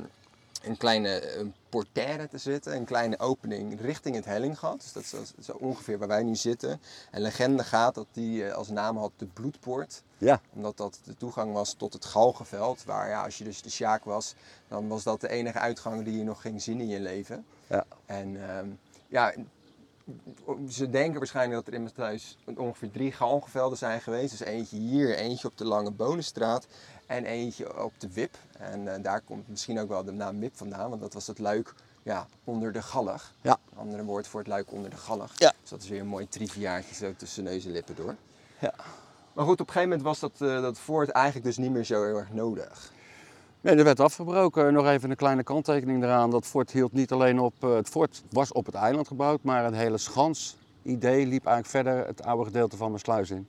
een 0.63 0.77
kleine 0.77 1.37
een 1.37 1.53
portaire 1.69 2.27
te 2.27 2.37
zitten, 2.37 2.75
een 2.75 2.85
kleine 2.85 3.19
opening 3.19 3.81
richting 3.81 4.15
het 4.15 4.25
Hellinggat. 4.25 4.81
Dus 4.81 4.93
dat 4.93 5.03
is, 5.03 5.09
dat 5.09 5.33
is 5.37 5.51
ongeveer 5.51 5.97
waar 5.97 6.07
wij 6.07 6.23
nu 6.23 6.35
zitten. 6.35 6.81
En 7.11 7.21
legende 7.21 7.63
gaat 7.63 7.95
dat 7.95 8.07
die 8.11 8.45
eh, 8.45 8.53
als 8.53 8.69
naam 8.69 8.97
had 8.97 9.11
de 9.17 9.25
Bloedpoort, 9.25 10.03
Ja, 10.17 10.41
omdat 10.53 10.77
dat 10.77 10.99
de 11.03 11.17
toegang 11.17 11.53
was 11.53 11.73
tot 11.73 11.93
het 11.93 12.05
Galgenveld, 12.05 12.83
waar 12.83 13.09
ja, 13.09 13.23
als 13.23 13.37
je 13.37 13.43
dus 13.43 13.61
de 13.61 13.69
Sjaak 13.69 14.03
was, 14.03 14.35
dan 14.67 14.87
was 14.87 15.03
dat 15.03 15.21
de 15.21 15.29
enige 15.29 15.59
uitgang 15.59 16.03
die 16.03 16.17
je 16.17 16.23
nog 16.23 16.41
ging 16.41 16.61
zien 16.61 16.79
in 16.79 16.87
je 16.87 16.99
leven. 16.99 17.45
Ja. 17.67 17.85
En 18.05 18.49
ehm, 18.49 18.67
ja, 19.07 19.33
ze 20.69 20.89
denken 20.89 21.17
waarschijnlijk 21.17 21.55
dat 21.55 21.67
er 21.67 21.73
in 21.73 21.81
mijn 21.81 21.93
thuis 21.93 22.37
ongeveer 22.55 22.91
drie 22.91 23.11
galgenvelden 23.11 23.77
zijn 23.77 24.01
geweest. 24.01 24.37
Dus 24.37 24.47
eentje 24.47 24.77
hier, 24.77 25.15
eentje 25.15 25.47
op 25.47 25.57
de 25.57 25.65
Lange 25.65 25.91
Bonenstraat 25.91 26.67
en 27.05 27.25
eentje 27.25 27.83
op 27.83 27.93
de 27.97 28.13
Wip. 28.13 28.37
En 28.57 28.93
eh, 28.93 29.03
daar 29.03 29.21
komt 29.21 29.47
misschien 29.47 29.79
ook 29.79 29.89
wel 29.89 30.03
de 30.03 30.11
naam 30.11 30.39
Wip 30.39 30.57
vandaan, 30.57 30.89
want 30.89 31.01
dat 31.01 31.13
was 31.13 31.27
het 31.27 31.39
luik 31.39 31.73
ja, 32.03 32.27
onder 32.43 32.71
de 32.71 32.81
gallig. 32.81 33.33
Ja. 33.41 33.59
Een 33.71 33.77
andere 33.77 34.03
woord 34.03 34.27
voor 34.27 34.39
het 34.39 34.49
luik 34.49 34.71
onder 34.71 34.89
de 34.89 34.97
gallig. 34.97 35.33
Ja. 35.37 35.53
Dus 35.61 35.69
dat 35.69 35.81
is 35.81 35.89
weer 35.89 35.99
een 35.99 36.07
mooi 36.07 36.27
triviaatje 36.27 36.95
zo 36.95 37.13
tussen 37.17 37.43
neus 37.43 37.65
en 37.65 37.71
lippen 37.71 37.95
door. 37.95 38.15
Ja. 38.59 38.73
Maar 39.33 39.45
goed, 39.45 39.61
op 39.61 39.67
een 39.67 39.73
gegeven 39.73 39.97
moment 39.97 40.01
was 40.07 40.19
dat, 40.19 40.49
eh, 40.49 40.61
dat 40.61 40.79
fort 40.79 41.09
eigenlijk 41.09 41.45
dus 41.45 41.57
niet 41.57 41.71
meer 41.71 41.83
zo 41.83 42.03
heel 42.03 42.17
erg 42.17 42.33
nodig. 42.33 42.91
Nee, 43.61 43.75
er 43.75 43.83
werd 43.83 43.99
afgebroken. 43.99 44.73
Nog 44.73 44.87
even 44.87 45.09
een 45.09 45.15
kleine 45.15 45.43
kanttekening 45.43 46.03
eraan. 46.03 46.29
Dat 46.29 46.45
fort 46.45 46.71
hield 46.71 46.93
niet 46.93 47.11
alleen 47.11 47.39
op. 47.39 47.53
eh, 47.59 47.73
het 47.75 47.89
fort 47.89 48.23
was 48.29 48.51
op 48.51 48.65
het 48.65 48.75
eiland 48.75 49.07
gebouwd, 49.07 49.43
maar 49.43 49.63
het 49.63 49.75
hele 49.75 49.97
schans-idee 49.97 51.25
liep 51.25 51.45
eigenlijk 51.45 51.67
verder 51.85 52.07
het 52.07 52.23
oude 52.23 52.43
gedeelte 52.45 52.77
van 52.77 52.87
mijn 52.87 52.99
sluis 52.99 53.29
in. 53.29 53.47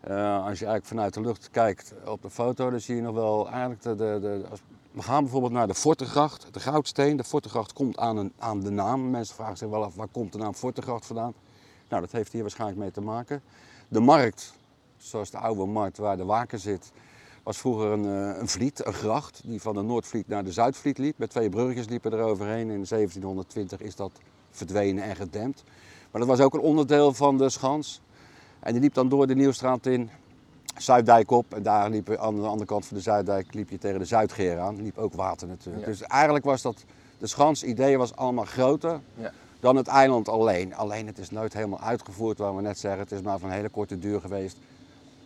Eh, 0.00 0.14
als 0.36 0.58
je 0.58 0.64
eigenlijk 0.64 0.84
vanuit 0.86 1.14
de 1.14 1.20
lucht 1.20 1.50
kijkt 1.50 1.94
op 2.06 2.22
de 2.22 2.30
foto, 2.30 2.70
dan 2.70 2.80
zie 2.80 2.96
je 2.96 3.02
nog 3.02 3.14
wel 3.14 3.48
eigenlijk 3.50 3.82
de. 3.82 3.94
de, 3.94 4.18
de 4.20 4.44
als- 4.50 4.62
we 4.92 5.02
gaan 5.02 5.22
bijvoorbeeld 5.22 5.52
naar 5.52 5.66
de 5.66 5.74
Fortegracht, 5.74 6.54
de 6.54 6.60
Goudsteen. 6.60 7.16
De 7.16 7.24
Fortegracht 7.24 7.72
komt 7.72 7.98
aan, 7.98 8.16
een, 8.16 8.32
aan 8.38 8.60
de 8.60 8.70
naam. 8.70 9.10
Mensen 9.10 9.34
vragen 9.34 9.56
zich 9.56 9.68
wel 9.68 9.84
af 9.84 9.94
waar 9.94 10.06
komt 10.12 10.32
de 10.32 10.38
naam 10.38 10.54
Fortegracht 10.54 11.06
vandaan. 11.06 11.34
Nou, 11.88 12.02
dat 12.02 12.12
heeft 12.12 12.32
hier 12.32 12.40
waarschijnlijk 12.42 12.80
mee 12.80 12.90
te 12.90 13.00
maken. 13.00 13.42
De 13.88 14.00
markt, 14.00 14.52
zoals 14.96 15.30
de 15.30 15.38
oude 15.38 15.64
markt 15.66 15.98
waar 15.98 16.16
de 16.16 16.24
waker 16.24 16.58
zit, 16.58 16.92
was 17.42 17.58
vroeger 17.58 17.90
een, 17.90 18.04
eh, 18.04 18.40
een 18.40 18.48
vliet, 18.48 18.86
een 18.86 18.92
gracht, 18.92 19.40
die 19.44 19.60
van 19.60 19.74
de 19.74 19.82
Noordvliet 19.82 20.28
naar 20.28 20.44
de 20.44 20.52
Zuidvliet 20.52 20.98
liep. 20.98 21.18
Met 21.18 21.30
twee 21.30 21.48
bruggetjes 21.48 21.88
liepen 21.88 22.12
er 22.12 22.20
overheen. 22.20 22.70
In 22.70 22.86
1720 22.86 23.80
is 23.80 23.96
dat 23.96 24.10
verdwenen 24.50 25.04
en 25.04 25.16
gedempt. 25.16 25.62
Maar 26.10 26.20
dat 26.20 26.30
was 26.30 26.40
ook 26.40 26.54
een 26.54 26.60
onderdeel 26.60 27.12
van 27.12 27.38
de 27.38 27.48
schans. 27.50 28.00
En 28.60 28.72
die 28.72 28.80
liep 28.82 28.94
dan 28.94 29.08
door 29.08 29.26
de 29.26 29.34
Nieuwstraat 29.34 29.86
in, 29.86 30.10
Zuiddijk 30.76 31.30
op. 31.30 31.54
En 31.54 31.62
daar 31.62 31.90
liep 31.90 32.16
aan 32.16 32.34
de 32.34 32.46
andere 32.46 32.64
kant 32.66 32.86
van 32.86 32.96
de 32.96 33.02
Zuiddijk 33.02 33.54
liep 33.54 33.70
je 33.70 33.78
tegen 33.78 33.98
de 33.98 34.04
Zuidgeer 34.04 34.58
aan. 34.58 34.82
Liep 34.82 34.98
ook 34.98 35.14
water 35.14 35.48
natuurlijk. 35.48 35.84
Ja. 35.84 35.90
Dus 35.90 36.02
eigenlijk 36.02 36.44
was 36.44 36.62
dat, 36.62 36.84
de 37.18 37.26
schans 37.26 37.64
idee 37.64 37.98
was 37.98 38.16
allemaal 38.16 38.44
groter 38.44 39.00
Ja. 39.14 39.32
dan 39.60 39.76
het 39.76 39.86
eiland 39.86 40.28
alleen. 40.28 40.74
Alleen 40.74 41.06
het 41.06 41.18
is 41.18 41.30
nooit 41.30 41.52
helemaal 41.52 41.80
uitgevoerd, 41.80 42.38
waar 42.38 42.56
we 42.56 42.62
net 42.62 42.78
zeggen. 42.78 43.00
Het 43.00 43.12
is 43.12 43.22
maar 43.22 43.38
van 43.38 43.48
een 43.48 43.54
hele 43.54 43.68
korte 43.68 43.98
duur 43.98 44.20
geweest 44.20 44.56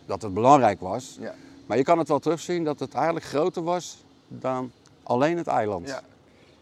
dat 0.05 0.21
het 0.21 0.33
belangrijk 0.33 0.79
was. 0.79 1.17
Ja. 1.19 1.33
Maar 1.65 1.77
je 1.77 1.83
kan 1.83 1.97
het 1.97 2.07
wel 2.07 2.19
terugzien 2.19 2.63
dat 2.63 2.79
het 2.79 2.93
eigenlijk 2.93 3.25
groter 3.25 3.63
was 3.63 4.03
dan 4.27 4.71
alleen 5.03 5.37
het 5.37 5.47
eiland. 5.47 5.87
Ja. 5.87 6.01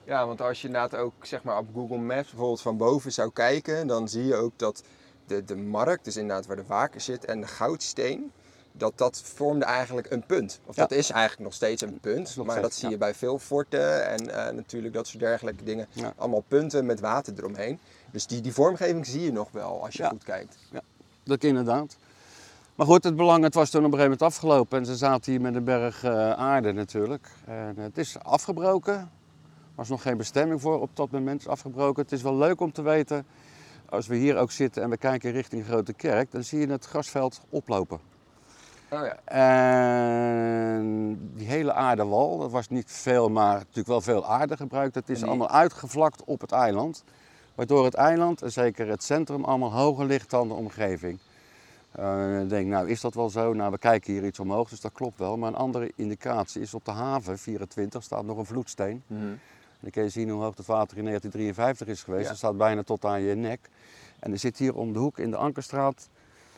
ja, 0.03 0.27
want 0.27 0.41
als 0.41 0.61
je 0.61 0.67
inderdaad 0.67 0.95
ook 0.99 1.13
zeg 1.21 1.43
maar, 1.43 1.57
op 1.57 1.67
Google 1.73 1.97
Maps 1.97 2.29
bijvoorbeeld 2.29 2.61
van 2.61 2.77
boven 2.77 3.11
zou 3.11 3.31
kijken, 3.33 3.87
dan 3.87 4.07
zie 4.09 4.25
je 4.25 4.35
ook 4.35 4.51
dat 4.55 4.83
de, 5.27 5.43
de 5.45 5.55
markt, 5.55 6.05
dus 6.05 6.17
inderdaad 6.17 6.45
waar 6.45 6.55
de 6.55 6.63
waker 6.67 7.01
zit, 7.01 7.25
en 7.25 7.41
de 7.41 7.47
goudsteen, 7.47 8.31
dat 8.71 8.93
dat 8.95 9.21
vormde 9.23 9.65
eigenlijk 9.65 10.11
een 10.11 10.25
punt. 10.25 10.59
Of 10.65 10.75
Ja. 10.75 10.81
dat 10.81 10.91
is 10.97 11.09
eigenlijk 11.09 11.43
nog 11.43 11.53
steeds 11.53 11.81
een 11.81 11.99
punt, 11.99 12.35
maar 12.35 12.45
steeds, 12.45 12.61
dat 12.61 12.73
zie 12.73 12.83
ja. 12.85 12.89
je 12.89 12.97
bij 12.97 13.13
veel 13.13 13.39
forten 13.39 14.07
en 14.07 14.45
eh, 14.47 14.53
natuurlijk 14.53 14.93
dat 14.93 15.07
soort 15.07 15.23
dergelijke 15.23 15.63
dingen. 15.63 15.87
Ja. 15.91 16.13
Allemaal 16.17 16.43
punten 16.47 16.85
met 16.85 16.99
water 16.99 17.33
eromheen. 17.37 17.79
Dus 18.11 18.27
die, 18.27 18.41
die 18.41 18.53
vormgeving 18.53 19.05
zie 19.05 19.21
je 19.21 19.31
nog 19.31 19.51
wel 19.51 19.83
als 19.83 19.95
je 19.95 20.03
Ja. 20.03 20.09
goed 20.09 20.23
kijkt. 20.23 20.57
Dat 21.23 21.43
inderdaad. 21.43 21.97
Maar 22.75 22.85
goed, 22.85 23.03
het 23.03 23.15
belang, 23.15 23.43
het 23.43 23.53
was 23.53 23.69
toen 23.69 23.85
op 23.85 23.91
een 23.91 23.97
gegeven 23.97 24.17
moment 24.19 24.35
afgelopen 24.35 24.79
en 24.79 24.85
ze 24.85 24.95
zaten 24.95 25.31
hier 25.31 25.41
met 25.41 25.55
een 25.55 25.63
berg 25.63 26.03
eh, 26.03 26.31
aarde 26.31 26.71
natuurlijk. 26.71 27.31
En 27.45 27.77
het 27.77 27.97
is 27.97 28.19
afgebroken. 28.19 28.93
Er 28.93 29.09
was 29.75 29.89
nog 29.89 30.01
geen 30.01 30.17
bestemming 30.17 30.61
voor 30.61 30.81
op 30.81 30.89
dat 30.93 31.11
moment 31.11 31.39
is 31.39 31.47
afgebroken. 31.47 32.03
Het 32.03 32.11
is 32.11 32.21
wel 32.21 32.35
leuk 32.35 32.61
om 32.61 32.71
te 32.71 32.81
weten, 32.81 33.25
als 33.89 34.07
we 34.07 34.15
hier 34.15 34.37
ook 34.37 34.51
zitten 34.51 34.83
en 34.83 34.89
we 34.89 34.97
kijken 34.97 35.31
richting 35.31 35.65
Grote 35.65 35.93
Kerk, 35.93 36.31
dan 36.31 36.43
zie 36.43 36.59
je 36.59 36.67
het 36.67 36.85
grasveld 36.85 37.41
oplopen. 37.49 37.99
Oh 38.89 39.05
ja. 39.05 39.17
En 39.25 41.19
die 41.35 41.47
hele 41.47 41.73
aardewal, 41.73 42.37
dat 42.37 42.51
was 42.51 42.69
niet 42.69 42.91
veel, 42.91 43.29
maar 43.29 43.57
natuurlijk 43.57 43.87
wel 43.87 44.01
veel 44.01 44.25
aarde 44.25 44.57
gebruikt. 44.57 44.93
Dat 44.93 45.09
is 45.09 45.23
allemaal 45.23 45.49
uitgevlakt 45.49 46.23
op 46.23 46.41
het 46.41 46.51
eiland. 46.51 47.03
Waardoor 47.55 47.85
het 47.85 47.93
eiland, 47.93 48.41
en 48.41 48.51
zeker 48.51 48.87
het 48.87 49.03
centrum, 49.03 49.43
allemaal 49.43 49.73
hoger 49.73 50.05
ligt 50.05 50.29
dan 50.29 50.47
de 50.47 50.53
omgeving. 50.53 51.19
Ik 52.41 52.49
denk, 52.49 52.67
nou 52.67 52.89
is 52.89 53.01
dat 53.01 53.13
wel 53.13 53.29
zo? 53.29 53.53
Nou, 53.53 53.71
we 53.71 53.77
kijken 53.77 54.13
hier 54.13 54.25
iets 54.25 54.39
omhoog, 54.39 54.69
dus 54.69 54.81
dat 54.81 54.91
klopt 54.91 55.17
wel. 55.19 55.37
Maar 55.37 55.49
een 55.49 55.55
andere 55.55 55.91
indicatie 55.95 56.61
is 56.61 56.73
op 56.73 56.85
de 56.85 56.91
haven, 56.91 57.37
24, 57.39 58.03
staat 58.03 58.25
nog 58.25 58.37
een 58.37 58.45
vloedsteen. 58.45 59.03
En 59.07 59.39
dan 59.79 59.91
kun 59.91 60.03
je 60.03 60.09
zien 60.09 60.29
hoe 60.29 60.41
hoog 60.41 60.57
het 60.57 60.65
water 60.65 60.97
in 60.97 61.03
1953 61.05 61.87
is 61.87 62.03
geweest. 62.03 62.23
Ja. 62.23 62.29
Dat 62.29 62.37
staat 62.37 62.57
bijna 62.57 62.83
tot 62.83 63.05
aan 63.05 63.21
je 63.21 63.35
nek. 63.35 63.69
En 64.19 64.31
er 64.31 64.39
zit 64.39 64.57
hier 64.57 64.75
om 64.75 64.93
de 64.93 64.99
hoek 64.99 65.17
in 65.19 65.29
de 65.31 65.37
Ankerstraat 65.37 66.09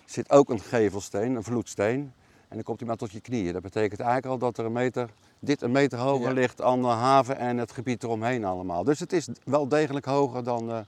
zit 0.05 0.31
ook 0.31 0.49
een 0.49 0.59
gevelsteen, 0.59 1.35
een 1.35 1.43
vloedsteen. 1.43 2.13
En 2.47 2.55
dan 2.55 2.63
komt 2.63 2.79
hij 2.79 2.87
maar 2.87 2.97
tot 2.97 3.11
je 3.11 3.21
knieën. 3.21 3.53
Dat 3.53 3.61
betekent 3.61 3.99
eigenlijk 3.99 4.31
al 4.31 4.37
dat 4.37 4.57
er 4.57 4.65
een 4.65 4.71
meter, 4.71 5.09
dit 5.39 5.61
een 5.61 5.71
meter 5.71 5.97
hoger 5.99 6.27
Ja. 6.27 6.33
ligt 6.33 6.57
dan 6.57 6.81
de 6.81 6.87
haven 6.87 7.37
en 7.37 7.57
het 7.57 7.71
gebied 7.71 8.03
eromheen 8.03 8.45
allemaal. 8.45 8.83
Dus 8.83 8.99
het 8.99 9.13
is 9.13 9.27
wel 9.43 9.67
degelijk 9.67 10.05
hoger 10.05 10.43
dan 10.43 10.69
eh, 10.71 10.79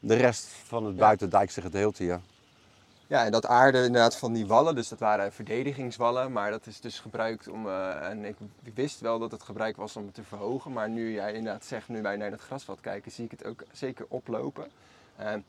de 0.00 0.14
rest 0.14 0.46
van 0.46 0.84
het 0.84 0.94
Ja. 0.94 1.00
buitendijkse 1.00 1.60
gedeelte 1.60 2.02
hier. 2.02 2.20
Ja, 3.10 3.24
en 3.24 3.32
dat 3.32 3.46
aarde 3.46 3.84
inderdaad 3.84 4.16
van 4.16 4.32
die 4.32 4.46
wallen, 4.46 4.74
dus 4.74 4.88
dat 4.88 4.98
waren 4.98 5.32
verdedigingswallen, 5.32 6.32
maar 6.32 6.50
dat 6.50 6.66
is 6.66 6.80
dus 6.80 6.98
gebruikt 6.98 7.48
om, 7.48 7.66
eh, 7.66 8.08
en 8.08 8.24
ik, 8.24 8.36
wist 8.74 9.00
wel 9.00 9.18
dat 9.18 9.30
het 9.30 9.42
gebruikt 9.42 9.76
was 9.76 9.96
om 9.96 10.04
het 10.04 10.14
te 10.14 10.22
verhogen, 10.22 10.72
maar 10.72 10.88
nu 10.88 11.12
jij 11.12 11.32
inderdaad 11.32 11.64
zegt, 11.64 11.88
nu 11.88 12.02
wij 12.02 12.16
naar 12.16 12.30
het 12.30 12.40
grasveld 12.40 12.80
kijken, 12.80 13.12
zie 13.12 13.24
ik 13.24 13.30
het 13.30 13.44
ook 13.44 13.62
zeker 13.72 14.06
oplopen. 14.08 14.70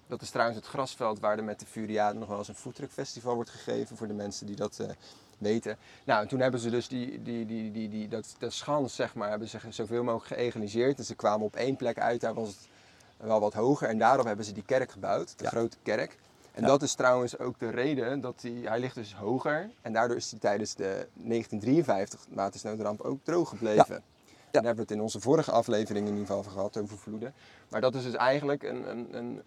Dat 0.08 0.22
is 0.22 0.30
trouwens 0.30 0.58
het 0.60 0.68
grasveld 0.68 1.20
waar 1.20 1.38
er 1.38 1.44
met 1.44 1.60
de 1.60 1.66
Furiade 1.66 2.20
nog 2.20 2.28
wel 2.28 2.38
eens 2.38 2.48
een 2.48 2.56
foodtruckfestival 2.56 3.36
wordt 3.36 3.50
gegeven, 3.50 3.98
voor 3.98 4.08
de 4.08 4.14
mensen 4.14 4.46
die 4.46 4.56
dat 4.56 4.80
eh, 4.80 4.88
weten. 5.38 5.78
Nou, 6.04 6.22
en 6.22 6.28
toen 6.28 6.40
hebben 6.40 6.60
ze 6.60 6.70
dus 6.70 6.88
die, 6.88 7.22
die, 7.22 7.46
die, 7.46 7.72
die, 7.72 7.90
die, 7.90 8.08
dat, 8.08 8.36
dat 8.40 8.54
schans, 8.54 8.96
zeg 8.96 9.16
maar, 9.16 9.30
hebben 9.30 9.48
ze 9.48 9.58
zoveel 9.70 10.04
mogelijk 10.04 10.42
geëgaliseerd. 10.42 10.98
En 10.98 11.04
ze 11.04 11.16
kwamen 11.16 11.46
op 11.46 11.56
één 11.56 11.76
plek 11.76 12.00
uit, 12.00 12.22
daar 12.22 12.34
was 12.34 12.48
het 12.48 12.68
wel 13.18 13.40
wat 13.40 13.54
hoger. 13.54 13.88
En 13.90 13.98
daarop 13.98 14.26
hebben 14.26 14.46
ze 14.46 14.52
die 14.52 14.66
kerk 14.66 14.92
gebouwd, 14.92 15.38
de 15.38 15.44
Ja. 15.44 15.50
grote 15.50 15.78
kerk. 15.84 16.18
En 16.52 16.62
Ja. 16.62 16.68
dat 16.68 16.82
is 16.82 16.94
trouwens 16.94 17.38
ook 17.40 17.60
de 17.60 17.70
reden 17.70 18.22
dat 18.22 18.42
hij, 18.42 18.52
hij 18.52 18.80
ligt 18.80 18.96
dus 18.96 19.16
hoger. 19.16 19.70
En 19.82 19.94
daardoor 19.94 20.18
is 20.18 20.32
hij 20.32 20.40
tijdens 20.40 20.76
de 20.76 21.08
1953 21.14 22.26
watersnoodramp 22.30 23.02
ook 23.02 23.20
droog 23.24 23.50
gebleven. 23.50 23.96
En 23.96 24.04
daar 24.52 24.64
hebben 24.64 24.76
we 24.76 24.82
het 24.82 24.92
in 24.92 25.02
onze 25.02 25.20
vorige 25.20 25.52
aflevering 25.52 26.06
in 26.06 26.12
ieder 26.12 26.26
geval 26.26 26.40
over 26.40 26.52
gehad, 26.52 26.78
over 26.78 26.98
vloeden. 26.98 27.34
Maar 27.70 27.82
dat 27.82 27.96
is 27.96 28.04
dus 28.04 28.14
eigenlijk 28.16 28.64
een, 28.64 28.90
een, 28.90 29.08
een, 29.18 29.42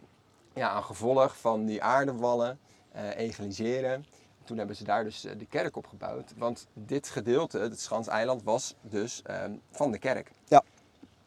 ja, 0.54 0.76
een 0.76 0.84
gevolg 0.84 1.36
van 1.36 1.64
die 1.64 1.82
aardewallen 1.82 2.58
eh, 2.92 3.16
egaliseren. 3.16 4.04
Toen 4.44 4.58
hebben 4.58 4.76
ze 4.76 4.84
daar 4.84 5.04
dus 5.04 5.24
eh, 5.24 5.38
de 5.38 5.46
kerk 5.46 5.76
op 5.76 5.86
gebouwd. 5.86 6.32
Want 6.36 6.66
dit 6.72 7.08
gedeelte, 7.08 7.58
het 7.58 7.80
Schanseiland, 7.80 8.42
was 8.42 8.74
dus 8.80 9.22
ehm, 9.22 9.52
van 9.70 9.90
de 9.92 9.98
kerk. 9.98 10.30
Ja. 10.44 10.62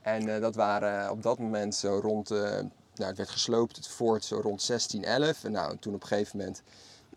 En 0.01 0.35
eh, 0.35 0.41
dat 0.41 0.55
waren 0.55 1.03
eh, 1.05 1.11
op 1.11 1.23
dat 1.23 1.39
moment 1.39 1.75
zo 1.75 1.99
rond, 2.03 2.31
eh, 2.31 2.59
nou 2.97 3.09
het 3.09 3.17
werd 3.17 3.29
gesloopt, 3.29 3.75
het 3.75 3.87
fort 3.87 4.25
zo 4.25 4.35
rond 4.35 4.67
1611. 4.67 5.43
En 5.43 5.51
nou, 5.51 5.77
toen 5.77 5.93
op 5.93 6.01
een 6.01 6.07
gegeven 6.07 6.37
moment 6.37 6.63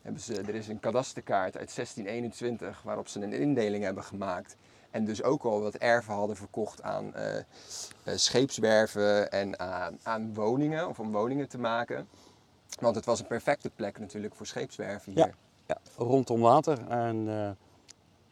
hebben 0.03 0.23
ze, 0.23 0.41
er 0.41 0.55
is 0.55 0.69
een 0.69 0.81
kadasterkaart 0.81 1.57
uit 1.57 1.75
1621 1.75 2.83
waarop 2.83 3.09
ze 3.09 3.21
een 3.21 3.33
indeling 3.33 3.85
hebben 3.85 4.05
gemaakt. 4.05 4.57
En 4.91 5.05
dus 5.05 5.23
ook 5.23 5.43
al 5.43 5.61
wat 5.61 5.75
erven 5.75 6.15
hadden 6.15 6.37
verkocht 6.37 6.83
aan 6.83 7.15
eh, 7.15 7.45
scheepswerven 8.15 9.31
en 9.31 9.59
aan, 9.59 9.99
aan 10.03 10.35
woningen, 10.35 10.89
of 10.89 10.99
om 10.99 11.13
woningen 11.13 11.49
te 11.49 11.59
maken. 11.59 12.09
Want 12.81 12.95
het 12.95 13.05
was 13.05 13.21
een 13.21 13.27
perfecte 13.27 13.71
plek 13.71 13.99
natuurlijk 13.99 14.35
voor 14.35 14.47
scheepswerven 14.47 15.13
hier. 15.13 15.27
Ja. 15.27 15.35
Ja, 15.67 15.79
rondom 15.97 16.41
water. 16.41 16.89
En 16.89 17.29
eh, 17.29 17.51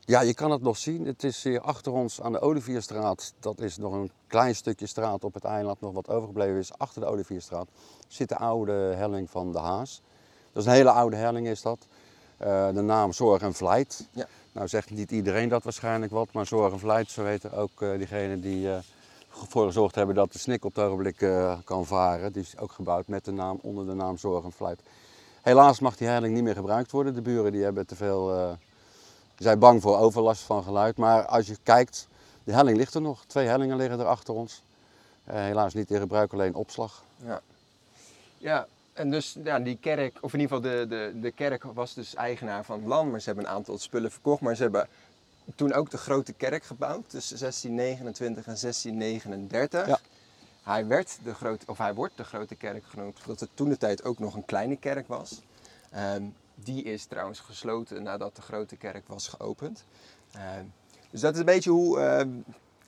ja, 0.09 0.21
je 0.21 0.35
kan 0.35 0.51
het 0.51 0.63
nog 0.63 0.77
zien. 0.77 1.07
Het 1.07 1.25
is 1.25 1.43
hier 1.43 1.61
achter 1.61 1.93
ons 1.93 2.21
aan 2.21 2.33
de 2.33 2.41
Olivierstraat. 2.41 3.33
Dat 3.41 3.61
is 3.61 3.77
nog 3.77 3.93
een 3.93 4.11
klein 4.27 4.55
stukje 4.55 4.87
straat 4.87 5.25
op 5.25 5.35
het 5.35 5.45
eiland, 5.45 5.81
nog 5.81 5.93
wat 5.93 6.09
overgebleven 6.09 6.59
is. 6.59 6.79
Achter 6.79 7.01
de 7.01 7.07
Olivierstraat 7.07 7.69
zit 8.07 8.29
de 8.29 8.37
oude 8.37 8.73
helling 8.73 9.31
van 9.31 9.53
de 9.53 9.59
Haas. 9.59 10.03
Dat 10.53 10.63
is 10.63 10.69
een 10.69 10.75
hele 10.75 10.91
oude 10.91 11.17
helling 11.17 11.47
is 11.47 11.63
dat. 11.63 11.87
Eh, 12.37 12.69
de 12.75 12.81
naam 12.81 13.13
Zorg 13.13 13.43
en 13.43 13.55
Vlijt. 13.55 14.09
Ja. 14.13 14.27
Nou 14.53 14.69
zegt 14.69 14.91
niet 14.91 15.11
iedereen 15.11 15.49
dat 15.49 15.63
waarschijnlijk 15.63 16.13
wat, 16.13 16.33
maar 16.33 16.47
Zorg 16.47 16.73
en 16.73 16.79
Vlijt, 16.79 17.11
zo 17.11 17.23
weten 17.23 17.53
ook 17.53 17.83
eh 17.83 17.97
diegenen 17.97 18.41
die 18.41 18.71
eh 18.71 18.79
ervoor 19.41 19.67
gezorgd 19.67 19.95
hebben 19.95 20.15
dat 20.15 20.33
de 20.33 20.39
snik 20.39 20.65
op 20.65 20.75
het 20.75 20.85
ogenblik 20.85 21.17
kan 21.65 21.87
varen. 21.87 22.33
Die 22.33 22.43
is 22.43 22.59
ook 22.59 22.73
gebouwd 22.73 23.09
met 23.09 23.25
de 23.25 23.33
naam, 23.33 23.59
onder 23.63 23.87
de 23.87 23.95
naam 23.95 24.17
Zorg 24.17 24.45
en 24.45 24.53
Vlijt. 24.53 24.81
Helaas 25.43 25.81
mag 25.81 25.97
die 25.97 26.09
helling 26.09 26.35
niet 26.35 26.43
meer 26.43 26.55
gebruikt 26.55 26.91
worden. 26.91 27.15
De 27.15 27.23
buren 27.23 27.53
die 27.53 27.63
hebben 27.63 27.87
te 27.87 27.97
veel, 27.97 28.57
zijn 29.39 29.59
bang 29.59 29.83
voor 29.83 29.99
overlast 29.99 30.43
van 30.43 30.63
geluid. 30.63 30.97
Maar 30.97 31.27
als 31.27 31.47
je 31.47 31.57
kijkt, 31.63 32.09
de 32.45 32.53
helling 32.53 32.77
ligt 32.77 32.95
er 32.95 33.01
nog. 33.01 33.25
Twee 33.27 33.47
hellingen 33.47 33.77
liggen 33.77 34.01
er 34.01 34.07
achter 34.07 34.35
ons. 34.35 34.63
Eh, 35.25 35.35
helaas 35.35 35.75
niet 35.75 35.91
in 35.91 36.01
gebruik, 36.01 36.33
alleen 36.33 36.55
opslag. 36.55 37.05
Ja, 37.25 37.41
ja 38.39 38.67
en 38.99 39.11
dus 39.11 39.37
ja, 39.45 39.59
die 39.59 39.79
kerk, 39.81 40.19
of 40.21 40.33
in 40.35 40.41
ieder 40.41 40.57
geval 40.57 40.73
de, 40.73 40.87
de, 40.87 41.21
de 41.21 41.31
kerk 41.31 41.63
was 41.63 41.95
dus 41.95 42.15
eigenaar 42.15 42.65
van 42.65 42.79
het 42.79 42.89
land, 42.89 43.11
maar 43.11 43.21
ze 43.21 43.27
hebben 43.27 43.45
een 43.45 43.51
aantal 43.51 43.79
spullen 43.79 44.11
verkocht. 44.11 44.41
Maar 44.41 44.57
ze 44.57 44.63
hebben 44.63 44.89
toen 45.55 45.73
ook 45.73 45.91
de 45.91 45.99
grote 45.99 46.33
kerk 46.33 46.65
gebouwd, 46.65 47.11
tussen 47.11 47.39
1629 47.39 48.47
en 48.47 48.57
1639. 48.61 49.87
Ja. 49.87 49.99
Hij, 50.63 50.87
werd 50.87 51.19
de 51.25 51.35
grote, 51.35 51.67
of 51.67 51.79
hij 51.79 51.95
wordt 51.95 52.17
de 52.17 52.25
grote 52.25 52.55
kerk 52.55 52.85
genoemd, 52.85 53.19
omdat 53.21 53.41
het 53.41 53.51
toen 53.55 53.69
de 53.69 53.77
tijd 53.77 54.05
ook 54.05 54.19
nog 54.19 54.35
een 54.35 54.45
kleine 54.45 54.77
kerk 54.77 55.09
was. 55.09 55.43
Ehm, 55.91 56.23
die 56.63 56.83
is 56.83 57.05
trouwens 57.05 57.41
gesloten 57.41 58.03
nadat 58.03 58.37
de 58.37 58.43
grote 58.43 58.77
kerk 58.77 59.09
was 59.09 59.29
geopend. 59.29 59.85
Ehm, 60.33 60.65
dus 61.11 61.21
dat 61.21 61.33
is 61.35 61.39
een 61.41 61.45
beetje 61.45 61.71
hoe 61.71 62.01
ehm, 62.01 62.29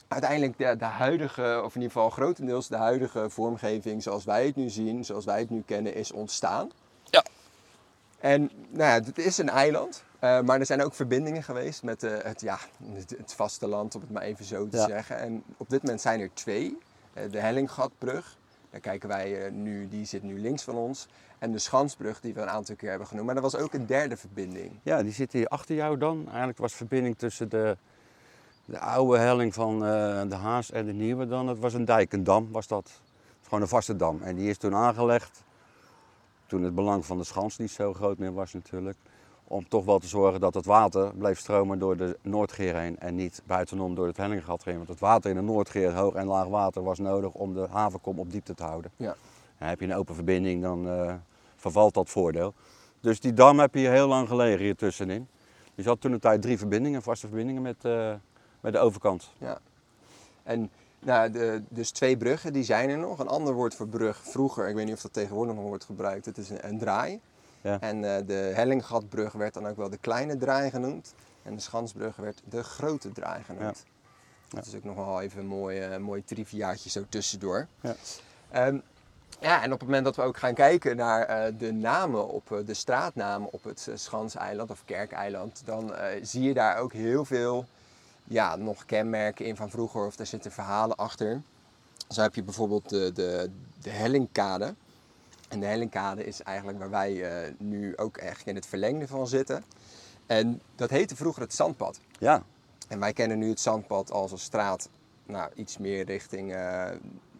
uiteindelijk 0.08 0.58
de, 0.58 0.76
de 0.76 0.84
huidige, 0.84 1.60
of 1.64 1.74
in 1.74 1.80
ieder 1.80 1.96
geval 1.96 2.10
grotendeels 2.10 2.68
de 2.68 2.76
huidige 2.76 3.30
vormgeving 3.30 4.02
zoals 4.02 4.24
wij 4.24 4.46
het 4.46 4.56
nu 4.56 4.68
zien, 4.68 5.04
zoals 5.04 5.24
wij 5.24 5.38
het 5.40 5.50
nu 5.50 5.62
kennen, 5.66 5.94
is 5.94 6.12
ontstaan. 6.12 6.70
Ja. 7.04 7.24
En 8.18 8.50
nou 8.68 8.84
ja, 8.90 9.06
het 9.06 9.18
is 9.18 9.38
een 9.38 9.48
eiland, 9.48 10.04
eh, 10.18 10.40
maar 10.40 10.60
er 10.60 10.66
zijn 10.66 10.82
ook 10.82 10.94
verbindingen 10.94 11.42
geweest 11.42 11.82
met 11.82 12.02
eh, 12.02 12.12
het, 12.22 12.40
ja, 12.40 12.58
het, 12.92 13.10
het 13.10 13.34
vasteland, 13.34 13.94
om 13.94 14.00
het 14.00 14.10
maar 14.10 14.22
even 14.22 14.44
zo 14.44 14.68
te 14.68 14.76
Ja. 14.76 14.86
zeggen. 14.86 15.18
En 15.18 15.42
op 15.56 15.70
dit 15.70 15.82
moment 15.82 16.00
zijn 16.00 16.20
er 16.20 16.30
twee. 16.34 16.78
Eh, 17.12 17.30
de 17.30 17.38
Hellinggatbrug, 17.40 18.36
daar 18.70 18.80
kijken 18.80 19.08
wij 19.08 19.50
nu, 19.50 19.88
die 19.88 20.04
zit 20.04 20.22
nu 20.22 20.40
links 20.40 20.62
van 20.62 20.74
ons. 20.74 21.06
En 21.40 21.52
de 21.52 21.58
Schansbrug, 21.58 22.20
die 22.20 22.34
we 22.34 22.40
een 22.40 22.48
aantal 22.48 22.76
keer 22.76 22.88
hebben 22.88 23.06
genoemd. 23.08 23.26
Maar 23.26 23.36
er 23.36 23.42
was 23.42 23.56
ook 23.56 23.72
een 23.72 23.86
derde 23.86 24.16
verbinding. 24.16 24.72
Ja, 24.82 25.02
die 25.02 25.12
zit 25.12 25.32
hier 25.32 25.46
achter 25.46 25.74
jou 25.74 25.98
dan. 25.98 26.24
Eigenlijk 26.28 26.58
was 26.58 26.74
verbinding 26.74 27.18
tussen 27.18 27.48
de, 27.48 27.76
de 28.64 28.78
oude 28.78 29.18
helling 29.18 29.54
van 29.54 29.84
eh, 29.84 30.22
de 30.28 30.34
Haas 30.34 30.70
en 30.70 30.86
de 30.86 30.92
nieuwe 30.92 31.26
dan. 31.26 31.48
Het 31.48 31.58
was 31.58 31.74
een 31.74 31.84
dijk, 31.84 32.12
een 32.12 32.24
dam 32.24 32.48
was 32.50 32.66
dat. 32.66 32.84
Het 32.84 32.98
was 33.38 33.44
gewoon 33.44 33.62
een 33.62 33.68
vaste 33.68 33.96
dam. 33.96 34.22
En 34.22 34.36
die 34.36 34.48
is 34.48 34.58
toen 34.58 34.74
aangelegd, 34.74 35.42
toen 36.46 36.62
het 36.62 36.74
belang 36.74 37.06
van 37.06 37.18
de 37.18 37.24
schans 37.24 37.58
niet 37.58 37.70
zo 37.70 37.92
groot 37.94 38.18
meer 38.18 38.32
was 38.32 38.52
natuurlijk. 38.52 38.96
Om 39.44 39.68
toch 39.68 39.84
wel 39.84 39.98
te 39.98 40.08
zorgen 40.08 40.40
dat 40.40 40.54
het 40.54 40.64
water 40.64 41.14
bleef 41.14 41.38
stromen 41.38 41.78
door 41.78 41.96
de 41.96 42.18
Noordgeer 42.22 42.76
heen 42.76 42.98
en 42.98 43.14
niet 43.14 43.42
buitenom 43.46 43.94
door 43.94 44.06
het 44.06 44.16
Hellinggat 44.16 44.64
heen. 44.64 44.76
Want 44.76 44.88
het 44.88 45.00
water 45.00 45.30
in 45.30 45.36
de 45.36 45.42
Noordgeer, 45.42 45.92
hoog 45.92 46.14
en 46.14 46.26
laag 46.26 46.46
water, 46.46 46.82
was 46.82 46.98
nodig 46.98 47.32
om 47.32 47.54
de 47.54 47.66
havenkom 47.70 48.18
op 48.18 48.30
diepte 48.30 48.54
te 48.54 48.62
houden. 48.62 48.90
Ja. 48.96 49.16
En 49.58 49.68
heb 49.68 49.80
je 49.80 49.86
een 49.86 49.94
open 49.94 50.14
verbinding, 50.14 50.62
dan 50.62 50.88
eh, 50.88 51.14
vervalt 51.60 51.94
dat 51.94 52.08
voordeel. 52.08 52.54
Dus 53.00 53.20
die 53.20 53.32
dam 53.32 53.58
heb 53.58 53.74
je 53.74 53.80
hier 53.80 53.90
heel 53.90 54.08
lang 54.08 54.28
gelegen 54.28 54.64
hier 54.64 54.76
tussenin. 54.76 55.28
Je 55.74 55.84
had 55.84 56.00
toen 56.00 56.12
een 56.12 56.20
tijd 56.20 56.42
drie 56.42 56.58
verbindingen, 56.58 57.02
vaste 57.02 57.26
verbindingen 57.26 57.62
met, 57.62 57.84
eh, 57.84 58.14
met 58.60 58.72
de 58.72 58.78
overkant. 58.78 59.30
Ja. 59.38 59.58
En 60.42 60.70
nou, 60.98 61.30
de, 61.30 61.62
dus 61.68 61.90
twee 61.90 62.16
bruggen, 62.16 62.52
die 62.52 62.64
zijn 62.64 62.90
er 62.90 62.98
nog. 62.98 63.18
Een 63.18 63.28
ander 63.28 63.54
woord 63.54 63.74
voor 63.74 63.88
brug 63.88 64.16
vroeger, 64.22 64.68
ik 64.68 64.74
weet 64.74 64.84
niet 64.84 64.94
of 64.94 65.00
dat 65.00 65.12
tegenwoordig 65.12 65.54
nog 65.54 65.64
wordt 65.64 65.84
gebruikt, 65.84 66.26
het 66.26 66.38
is 66.38 66.50
een, 66.50 66.68
een 66.68 66.78
draai. 66.78 67.20
Ja. 67.60 67.80
En 67.80 68.16
eh, 68.16 68.26
de 68.26 68.52
Hellinggatbrug 68.54 69.32
werd 69.32 69.54
dan 69.54 69.66
ook 69.66 69.76
wel 69.76 69.90
de 69.90 69.98
kleine 69.98 70.36
draai 70.36 70.70
genoemd. 70.70 71.14
En 71.42 71.54
de 71.54 71.60
Schansbrug 71.60 72.16
werd 72.16 72.42
de 72.48 72.62
grote 72.62 73.12
draai 73.12 73.42
genoemd. 73.42 73.84
Ja. 74.48 74.56
Dat 74.56 74.66
is 74.66 74.74
ook 74.74 74.84
nog 74.84 74.96
wel 74.96 75.20
even 75.20 75.40
een 75.40 75.46
mooi, 75.46 75.80
eh, 75.80 75.96
mooi 75.96 76.24
triviaatje 76.24 76.90
zo 76.90 77.04
tussendoor. 77.08 77.66
Ja. 77.80 77.94
Ehm, 78.50 78.78
ja, 79.40 79.62
en 79.62 79.72
op 79.72 79.78
het 79.78 79.88
moment 79.88 80.04
dat 80.04 80.16
we 80.16 80.22
ook 80.22 80.36
gaan 80.36 80.54
kijken 80.54 80.96
naar 80.96 81.22
eh, 81.22 81.52
de 81.58 81.72
namen 81.72 82.28
op 82.28 82.52
eh, 82.52 82.58
de 82.66 82.74
straatnamen 82.74 83.52
op 83.52 83.64
het 83.64 83.86
eh, 83.88 83.96
Schanseiland 83.96 84.70
of 84.70 84.84
Kerkeiland, 84.84 85.62
dan 85.64 85.92
zie 86.22 86.42
je 86.42 86.54
daar 86.54 86.78
ook 86.78 86.92
heel 86.92 87.24
veel 87.24 87.64
ja, 88.24 88.56
nog 88.56 88.84
kenmerken 88.84 89.44
in 89.44 89.56
van 89.56 89.70
vroeger 89.70 90.06
of 90.06 90.18
er 90.18 90.26
zitten 90.26 90.52
verhalen 90.52 90.96
achter. 90.96 91.42
Zo 92.08 92.22
heb 92.22 92.34
je 92.34 92.42
bijvoorbeeld 92.42 92.88
de, 92.88 93.12
de, 93.12 93.50
de 93.82 93.90
Hellingkade. 93.90 94.74
En 95.48 95.60
de 95.60 95.66
Hellingkade 95.66 96.24
is 96.24 96.42
eigenlijk 96.42 96.78
waar 96.78 96.90
wij 96.90 97.24
nu 97.58 97.96
ook 97.96 98.16
echt 98.16 98.46
in 98.46 98.54
het 98.54 98.66
verlengde 98.66 99.06
van 99.06 99.26
zitten. 99.26 99.64
En 100.26 100.60
dat 100.76 100.90
heette 100.90 101.16
vroeger 101.16 101.42
het 101.42 101.54
zandpad. 101.54 102.00
Ja, 102.18 102.42
En 102.88 102.98
wij 102.98 103.12
kennen 103.12 103.38
nu 103.38 103.48
het 103.48 103.60
zandpad 103.60 104.10
als 104.12 104.32
een 104.32 104.38
straat, 104.38 104.88
nou, 105.26 105.50
iets 105.54 105.78
meer 105.78 106.04
richting, 106.04 106.54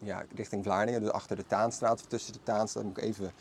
ja, 0.02 0.22
richting 0.34 0.64
Vlaardingen. 0.64 1.00
Dus 1.00 1.10
achter 1.10 1.36
de 1.36 1.46
Taanstraat 1.46 2.00
of 2.00 2.06
tussen 2.06 2.32
de 2.32 2.42
Taanstraat 2.42 2.84
moet 2.84 2.96
ik 2.96 3.04
even 3.04 3.32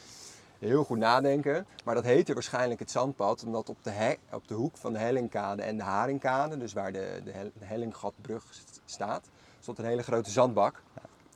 heel 0.60 0.84
goed 0.84 0.98
nadenken. 0.98 1.66
Maar 1.86 1.96
dat 1.96 2.04
heette 2.04 2.34
waarschijnlijk 2.34 2.80
het 2.80 2.92
zandpad 2.92 3.44
omdat 3.44 3.70
op 3.70 3.78
de, 3.84 3.90
he- 3.90 4.18
op 4.32 4.48
de 4.48 4.54
hoek 4.54 4.78
van 4.78 4.94
de 4.94 5.00
Hellingkade 5.00 5.62
en 5.62 5.78
de 5.78 5.84
Haringkade, 5.84 6.58
dus 6.58 6.74
waar 6.74 6.92
de, 6.92 7.22
de, 7.24 7.32
Hel- 7.32 7.52
de 7.60 7.66
Hellinggatbrug 7.66 8.44
st- 8.50 8.82
staat, 8.86 9.30
stond 9.60 9.78
een 9.80 9.86
hele 9.86 10.04
grote 10.04 10.30
zandbak. 10.30 10.82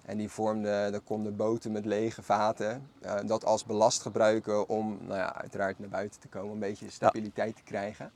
En 0.05 0.17
die 0.17 0.29
vormde, 0.29 0.87
daar 0.91 0.99
konden 0.99 1.35
boten 1.35 1.71
met 1.71 1.85
lege 1.85 2.21
vaten 2.23 2.89
eh, 3.01 3.15
dat 3.25 3.45
als 3.45 3.65
belast 3.65 4.01
gebruiken 4.01 4.67
om 4.69 4.97
nou 5.01 5.17
ja, 5.19 5.35
uiteraard 5.35 5.79
naar 5.79 5.89
buiten 5.89 6.19
te 6.19 6.27
komen, 6.27 6.51
een 6.53 6.59
beetje 6.59 6.89
stabiliteit 6.89 7.55
te 7.55 7.63
krijgen. 7.63 8.11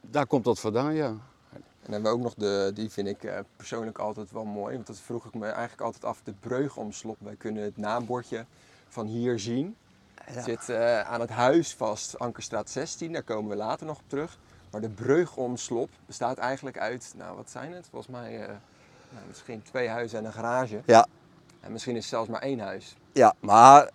daar 0.00 0.26
komt 0.26 0.44
dat 0.44 0.60
vandaan, 0.60 0.94
ja. 0.94 1.14
En 1.84 1.92
dan 1.92 2.02
hebben 2.02 2.10
we 2.10 2.16
ook 2.16 2.22
nog 2.22 2.34
de, 2.34 2.70
die 2.74 2.90
vind 2.90 3.08
ik 3.08 3.24
eh, 3.24 3.38
persoonlijk 3.56 3.98
altijd 3.98 4.30
wel 4.30 4.44
mooi, 4.44 4.74
want 4.74 4.86
dat 4.86 4.98
vroeg 5.00 5.24
ik 5.24 5.34
me 5.34 5.46
eigenlijk 5.46 5.80
altijd 5.80 6.04
af, 6.04 6.20
de 6.24 6.32
breugomslop. 6.40 7.16
Wij 7.20 7.34
kunnen 7.36 7.62
het 7.62 7.76
naambordje 7.76 8.44
van 8.88 9.06
hier 9.06 9.38
zien. 9.38 9.76
Het 10.22 10.44
zit 10.44 10.68
eh, 10.68 11.00
aan 11.00 11.20
het 11.20 11.30
huis 11.30 11.74
vast, 11.74 12.18
Ankerstraat 12.18 12.70
16, 12.70 13.12
daar 13.12 13.22
komen 13.22 13.50
we 13.50 13.56
later 13.56 13.86
nog 13.86 13.96
op 13.98 14.04
terug. 14.06 14.38
Maar 14.70 14.80
de 14.80 14.88
breugomslop 14.88 15.90
bestaat 16.06 16.38
eigenlijk 16.38 16.78
uit, 16.78 17.12
nou 17.16 17.36
wat 17.36 17.50
zijn 17.50 17.72
het? 17.72 17.86
Volgens 17.90 18.12
mij 18.12 18.40
eh, 18.40 18.46
nou, 19.10 19.24
misschien 19.28 19.62
twee 19.62 19.88
huizen 19.88 20.18
en 20.18 20.24
een 20.24 20.32
garage. 20.32 20.80
Ja, 20.86 21.06
En 21.60 21.72
misschien 21.72 21.94
is 21.96 22.00
het 22.00 22.10
zelfs 22.10 22.28
maar 22.28 22.42
één 22.42 22.58
huis. 22.58 22.96
ja 23.12 23.34
maar 23.40 23.90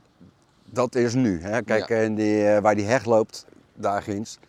dat 0.65 0.96
is 0.96 1.13
nu. 1.13 1.41
Hè. 1.41 1.62
Kijk, 1.62 1.88
Ja. 1.88 1.96
en 1.96 2.15
die, 2.15 2.60
waar 2.60 2.75
die 2.75 2.86
heg 2.86 3.05
loopt, 3.05 3.46
daar 3.74 4.01
ginds, 4.01 4.39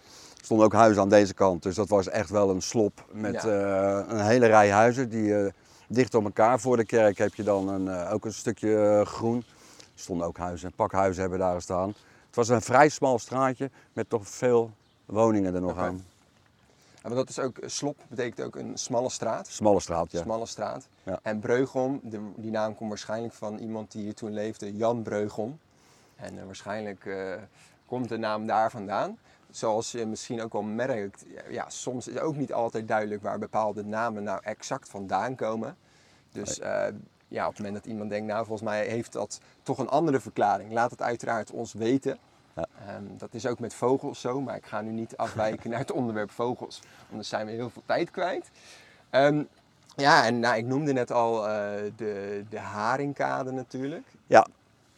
stonden 0.44 0.66
ook 0.66 0.72
huizen 0.72 1.02
aan 1.02 1.08
deze 1.08 1.34
kant. 1.34 1.62
Dus 1.62 1.74
dat 1.74 1.88
was 1.88 2.08
echt 2.08 2.30
wel 2.30 2.50
een 2.50 2.62
slop 2.62 3.04
met 3.12 3.42
Ja. 3.42 4.00
eh, 4.02 4.08
een 4.08 4.24
hele 4.24 4.46
rij 4.46 4.70
huizen 4.70 5.08
die 5.08 5.36
eh, 5.44 5.52
dicht 5.88 6.14
op 6.14 6.24
elkaar. 6.24 6.60
Voor 6.60 6.76
de 6.76 6.84
kerk 6.84 7.18
heb 7.18 7.34
je 7.34 7.42
dan 7.42 7.68
een, 7.68 7.88
eh, 7.88 8.12
ook 8.12 8.24
een 8.24 8.32
stukje 8.32 9.02
groen. 9.06 9.36
Er 9.78 10.06
stonden 10.06 10.26
ook 10.26 10.38
huizen, 10.38 10.72
pakhuizen 10.72 11.20
hebben 11.20 11.38
daar 11.38 11.54
gestaan. 11.54 11.88
Het 12.26 12.36
was 12.36 12.48
een 12.48 12.62
vrij 12.62 12.88
smal 12.88 13.18
straatje 13.18 13.70
met 13.92 14.08
toch 14.08 14.28
veel 14.28 14.70
woningen 15.06 15.54
er 15.54 15.60
nog 15.60 15.78
aan. 15.78 16.04
Ja, 17.02 17.08
want 17.08 17.14
dat 17.14 17.28
is 17.28 17.38
ook, 17.38 17.56
slop 17.66 17.96
betekent 18.08 18.46
ook 18.46 18.56
een 18.56 18.78
smalle 18.78 19.10
straat. 19.10 19.46
Smalle 19.46 19.80
straat, 19.80 20.12
ja. 20.12 20.20
Smalle 20.22 20.46
straat. 20.46 20.88
Ja. 21.02 21.18
En 21.22 21.38
Breugom, 21.38 22.00
de, 22.02 22.20
die 22.36 22.50
naam 22.50 22.74
komt 22.74 22.88
waarschijnlijk 22.88 23.34
van 23.34 23.58
iemand 23.58 23.92
die 23.92 24.02
hier 24.02 24.14
toen 24.14 24.32
leefde, 24.32 24.76
Jan 24.76 25.02
Breugom. 25.02 25.58
En 26.16 26.46
waarschijnlijk 26.46 27.08
komt 27.86 28.08
de 28.08 28.16
naam 28.16 28.46
daar 28.46 28.70
vandaan. 28.70 29.18
Zoals 29.50 29.92
je 29.92 30.06
misschien 30.06 30.42
ook 30.42 30.54
al 30.54 30.62
merkt, 30.62 31.24
ja, 31.48 31.68
soms 31.68 32.08
is 32.08 32.18
ook 32.18 32.36
niet 32.36 32.52
altijd 32.52 32.88
duidelijk 32.88 33.22
waar 33.22 33.38
bepaalde 33.38 33.84
namen 33.84 34.22
nou 34.22 34.40
exact 34.42 34.88
vandaan 34.88 35.34
komen. 35.34 35.76
Dus 36.32 36.58
eh, 36.58 36.86
ja, 37.28 37.46
op 37.46 37.50
het 37.50 37.58
moment 37.58 37.82
dat 37.82 37.92
iemand 37.92 38.10
denkt, 38.10 38.26
nou 38.26 38.46
volgens 38.46 38.68
mij 38.68 38.86
heeft 38.86 39.12
dat 39.12 39.40
toch 39.62 39.78
een 39.78 39.88
andere 39.88 40.20
verklaring, 40.20 40.72
laat 40.72 40.90
het 40.90 41.02
uiteraard 41.02 41.50
ons 41.50 41.72
weten. 41.72 42.18
Ja. 42.54 42.66
Ehm, 42.86 43.04
dat 43.16 43.34
is 43.34 43.46
ook 43.46 43.58
met 43.58 43.74
vogels 43.74 44.20
zo, 44.20 44.40
maar 44.40 44.56
ik 44.56 44.66
ga 44.66 44.80
nu 44.80 44.90
niet 44.90 45.16
afwijken 45.16 45.70
naar 45.70 45.78
het 45.78 45.92
onderwerp 45.92 46.30
vogels, 46.30 46.80
anders 47.10 47.28
zijn 47.28 47.46
we 47.46 47.52
heel 47.52 47.70
veel 47.70 47.82
tijd 47.86 48.10
kwijt. 48.10 48.50
Ehm, 49.10 49.42
ja, 49.96 50.24
en 50.24 50.38
nou, 50.38 50.56
ik 50.56 50.66
noemde 50.66 50.92
net 50.92 51.12
al 51.12 51.48
eh, 51.48 51.92
de, 51.96 52.44
de 52.48 52.58
Haringkade 52.58 53.50
natuurlijk. 53.50 54.06
Ja, 54.26 54.46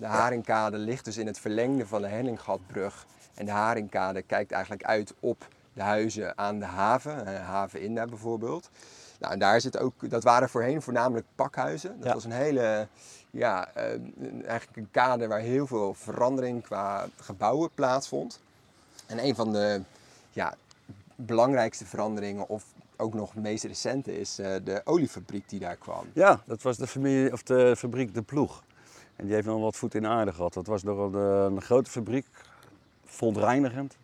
De 0.02 0.08
Haringkade 0.08 0.78
ligt 0.78 1.04
dus 1.04 1.16
in 1.16 1.26
het 1.26 1.38
verlengde 1.38 1.86
van 1.86 2.02
de 2.02 2.08
Hellinggatbrug. 2.08 3.06
En 3.34 3.44
de 3.44 3.50
Haringkade 3.50 4.22
kijkt 4.22 4.52
eigenlijk 4.52 4.84
uit 4.84 5.14
op 5.20 5.48
de 5.72 5.82
huizen 5.82 6.38
aan 6.38 6.58
de 6.58 6.64
haven, 6.64 7.26
eh, 7.26 7.46
haven 7.46 7.80
Inda 7.80 8.06
bijvoorbeeld. 8.06 8.70
Nou, 9.18 9.32
en 9.32 9.38
daar 9.38 9.60
zit 9.60 9.78
ook, 9.78 10.10
dat 10.10 10.22
waren 10.22 10.48
voorheen 10.48 10.82
voornamelijk 10.82 11.26
pakhuizen. 11.34 11.94
Dat 11.98 12.06
Ja. 12.08 12.14
was 12.14 12.24
een 12.24 12.32
hele, 12.32 12.86
ja, 13.30 13.68
eh, 13.74 13.84
eigenlijk 14.46 14.76
een 14.76 14.88
kade 14.90 15.26
waar 15.26 15.40
heel 15.40 15.66
veel 15.66 15.94
verandering 15.94 16.62
qua 16.62 17.06
gebouwen 17.20 17.70
plaatsvond. 17.74 18.40
En 19.06 19.24
een 19.24 19.34
van 19.34 19.52
de 19.52 19.80
ja, 20.30 20.54
belangrijkste 21.16 21.86
veranderingen, 21.86 22.48
of 22.48 22.64
ook 22.96 23.14
nog 23.14 23.32
het 23.32 23.42
meest 23.42 23.64
recente, 23.64 24.18
is 24.20 24.38
eh, 24.38 24.54
de 24.64 24.80
oliefabriek 24.84 25.48
die 25.48 25.60
daar 25.60 25.76
kwam. 25.76 26.06
Ja, 26.12 26.42
dat 26.46 26.62
was 26.62 26.76
de, 26.76 26.86
familie, 26.86 27.32
of 27.32 27.42
de 27.42 27.74
fabriek 27.76 28.14
De 28.14 28.22
Ploeg. 28.22 28.62
En 29.16 29.24
die 29.24 29.34
heeft 29.34 29.46
nog 29.46 29.60
wat 29.60 29.76
voet 29.76 29.94
in 29.94 30.02
de 30.02 30.08
aarde 30.08 30.32
gehad. 30.32 30.52
Dat 30.52 30.66
was 30.66 30.82
door 30.82 31.14
een, 31.14 31.52
een 31.52 31.62
grote 31.62 31.90
fabriek, 31.90 32.26
verontreinigend. 33.04 33.96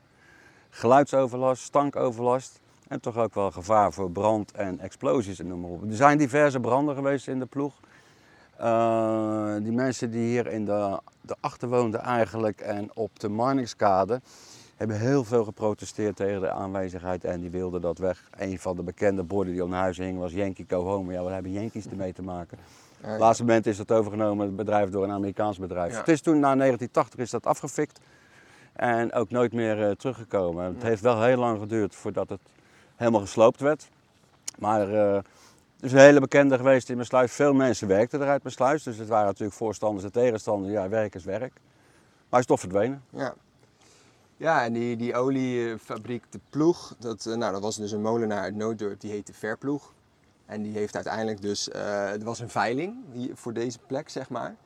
Geluidsoverlast, 0.71 1.63
stankoverlast. 1.63 2.61
En 2.89 3.01
toch 3.01 3.17
ook 3.17 3.35
wel 3.35 3.51
gevaar 3.51 3.93
voor 3.93 4.11
brand 4.11 4.53
en 4.53 4.81
explosies 4.81 5.39
en 5.39 5.47
noem 5.47 5.61
maar 5.61 5.71
op. 5.71 5.83
Er 5.83 5.97
zijn 5.97 6.19
diverse 6.19 6.61
branden 6.61 6.95
geweest 6.95 7.29
in 7.29 7.39
De 7.39 7.47
Ploeg. 7.47 7.73
Eh, 8.57 9.55
die 9.63 9.73
mensen 9.73 10.11
die 10.11 10.27
hier 10.27 10.47
in 10.47 10.65
de, 10.65 11.01
de 11.21 11.37
achter 11.41 11.69
woonden 11.69 12.01
eigenlijk 12.01 12.61
en 12.61 12.91
op 12.95 13.21
de 13.21 13.29
Marnixkade 13.29 14.21
hebben 14.77 14.99
heel 14.99 15.25
veel 15.25 15.45
geprotesteerd 15.45 16.17
tegen 16.17 16.41
de 16.41 16.51
aanwezigheid 16.51 17.25
en 17.25 17.41
die 17.41 17.51
wilden 17.51 17.81
dat 17.81 17.99
weg. 17.99 18.29
Een 18.39 18.59
van 18.59 18.77
de 18.77 18.83
bekende 18.83 19.23
borden 19.23 19.53
die 19.53 19.65
om 19.65 19.73
huis 19.73 19.99
hing 19.99 20.19
was 20.19 20.33
Yankee 20.33 20.67
Go 20.69 20.85
Home. 20.85 21.13
Ja, 21.13 21.23
wat 21.23 21.33
hebben 21.33 21.53
Yankees 21.53 21.87
ermee 21.87 22.13
te 22.13 22.23
maken? 22.23 22.59
Op 23.03 23.11
het 23.11 23.21
laatste 23.21 23.45
moment 23.45 23.67
is 23.67 23.77
dat 23.77 23.93
overgenomen, 23.93 24.47
het 24.47 24.57
bedrijf, 24.57 24.91
door 24.91 25.05
een 25.05 25.11
Amerikaans 25.11 25.59
bedrijf. 25.59 25.93
Ja. 25.93 25.99
Het 25.99 26.09
is 26.09 26.21
toen, 26.21 26.41
na 26.41 26.55
1980 26.55 27.21
is 27.21 27.31
dat 27.31 27.47
afgefikt 27.47 28.01
en 28.73 29.13
ook 29.13 29.31
nooit 29.31 29.53
meer 29.53 29.89
eh, 29.89 29.91
teruggekomen. 29.91 30.65
Het 30.65 30.83
heeft 30.83 31.03
wel 31.03 31.23
heel 31.23 31.37
lang 31.37 31.61
geduurd 31.61 31.95
voordat 31.95 32.29
het 32.29 32.41
helemaal 32.97 33.21
gesloopt 33.21 33.61
werd. 33.61 33.89
Maar 34.59 34.93
eh, 34.93 35.15
het 35.15 35.85
is 35.85 35.93
een 35.93 35.99
hele 35.99 36.21
bekende 36.21 36.57
geweest 36.57 36.89
in 36.89 36.95
mijn 36.95 37.07
sluis. 37.07 37.33
Veel 37.33 37.53
mensen 37.53 37.89
werkten 37.89 38.21
eruit 38.21 38.43
mijn 38.43 38.55
sluis, 38.55 38.83
dus 38.83 38.97
het 38.97 39.09
waren 39.09 39.27
natuurlijk 39.27 39.57
voorstanders 39.57 40.05
en 40.05 40.13
tegenstanders. 40.13 40.73
Ja, 40.73 40.89
werk 40.89 41.15
is 41.15 41.25
werk. 41.25 41.53
Maar 41.53 42.27
hij 42.31 42.41
is 42.41 42.47
toch 42.47 42.61
verdwenen. 42.61 43.03
Ja. 43.11 43.35
Ja, 44.37 44.65
en 44.65 44.73
die, 44.73 44.97
die 44.97 45.15
oliefabriek 45.15 46.25
De 46.31 46.41
Ploeg, 46.51 46.95
dat, 46.99 47.27
eh, 47.27 47.35
nou, 47.35 47.53
dat 47.53 47.63
was 47.63 47.77
dus 47.77 47.93
een 47.93 48.03
molenaar 48.03 48.43
uit 48.43 48.55
Nooddorp, 48.55 49.01
die 49.01 49.11
heette 49.11 49.33
Verploeg. 49.33 49.93
En 50.49 50.63
die 50.63 50.73
heeft 50.73 50.95
uiteindelijk 50.95 51.43
dus, 51.43 51.71
eh 51.71 52.13
er 52.13 52.25
was 52.25 52.41
een 52.41 52.49
veiling 52.51 52.95
voor 53.35 53.53
deze 53.53 53.79
plek, 53.87 54.09
zeg 54.09 54.29
maar. 54.29 54.57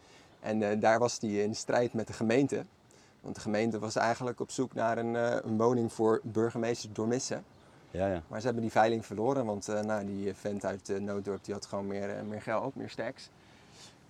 En 0.40 0.70
eh, 0.70 0.80
daar 0.80 0.98
was 0.98 1.18
die 1.18 1.42
in 1.42 1.54
strijd 1.54 1.92
met 1.92 2.06
de 2.06 2.12
gemeente. 2.12 2.64
Want 3.20 3.34
de 3.34 3.40
gemeente 3.40 3.78
was 3.78 3.96
eigenlijk 3.96 4.40
op 4.40 4.50
zoek 4.50 4.74
naar 4.74 4.98
een, 4.98 5.16
eh, 5.16 5.36
een 5.42 5.56
woning 5.56 5.92
voor 5.92 6.20
burgemeester 6.22 6.92
Dormissen. 6.92 7.44
Ja, 7.90 8.06
ja. 8.06 8.22
Maar 8.28 8.38
ze 8.38 8.44
hebben 8.44 8.62
die 8.62 8.72
veiling 8.72 9.06
verloren, 9.06 9.44
want 9.44 9.66
nou, 9.66 10.06
die 10.06 10.34
vent 10.34 10.64
uit 10.64 11.00
Nooddorp 11.00 11.44
die 11.44 11.54
had 11.54 11.66
gewoon 11.66 11.86
meer, 11.86 12.24
meer 12.28 12.42
geld, 12.42 12.74
meer 12.76 12.90
stacks. 12.90 13.28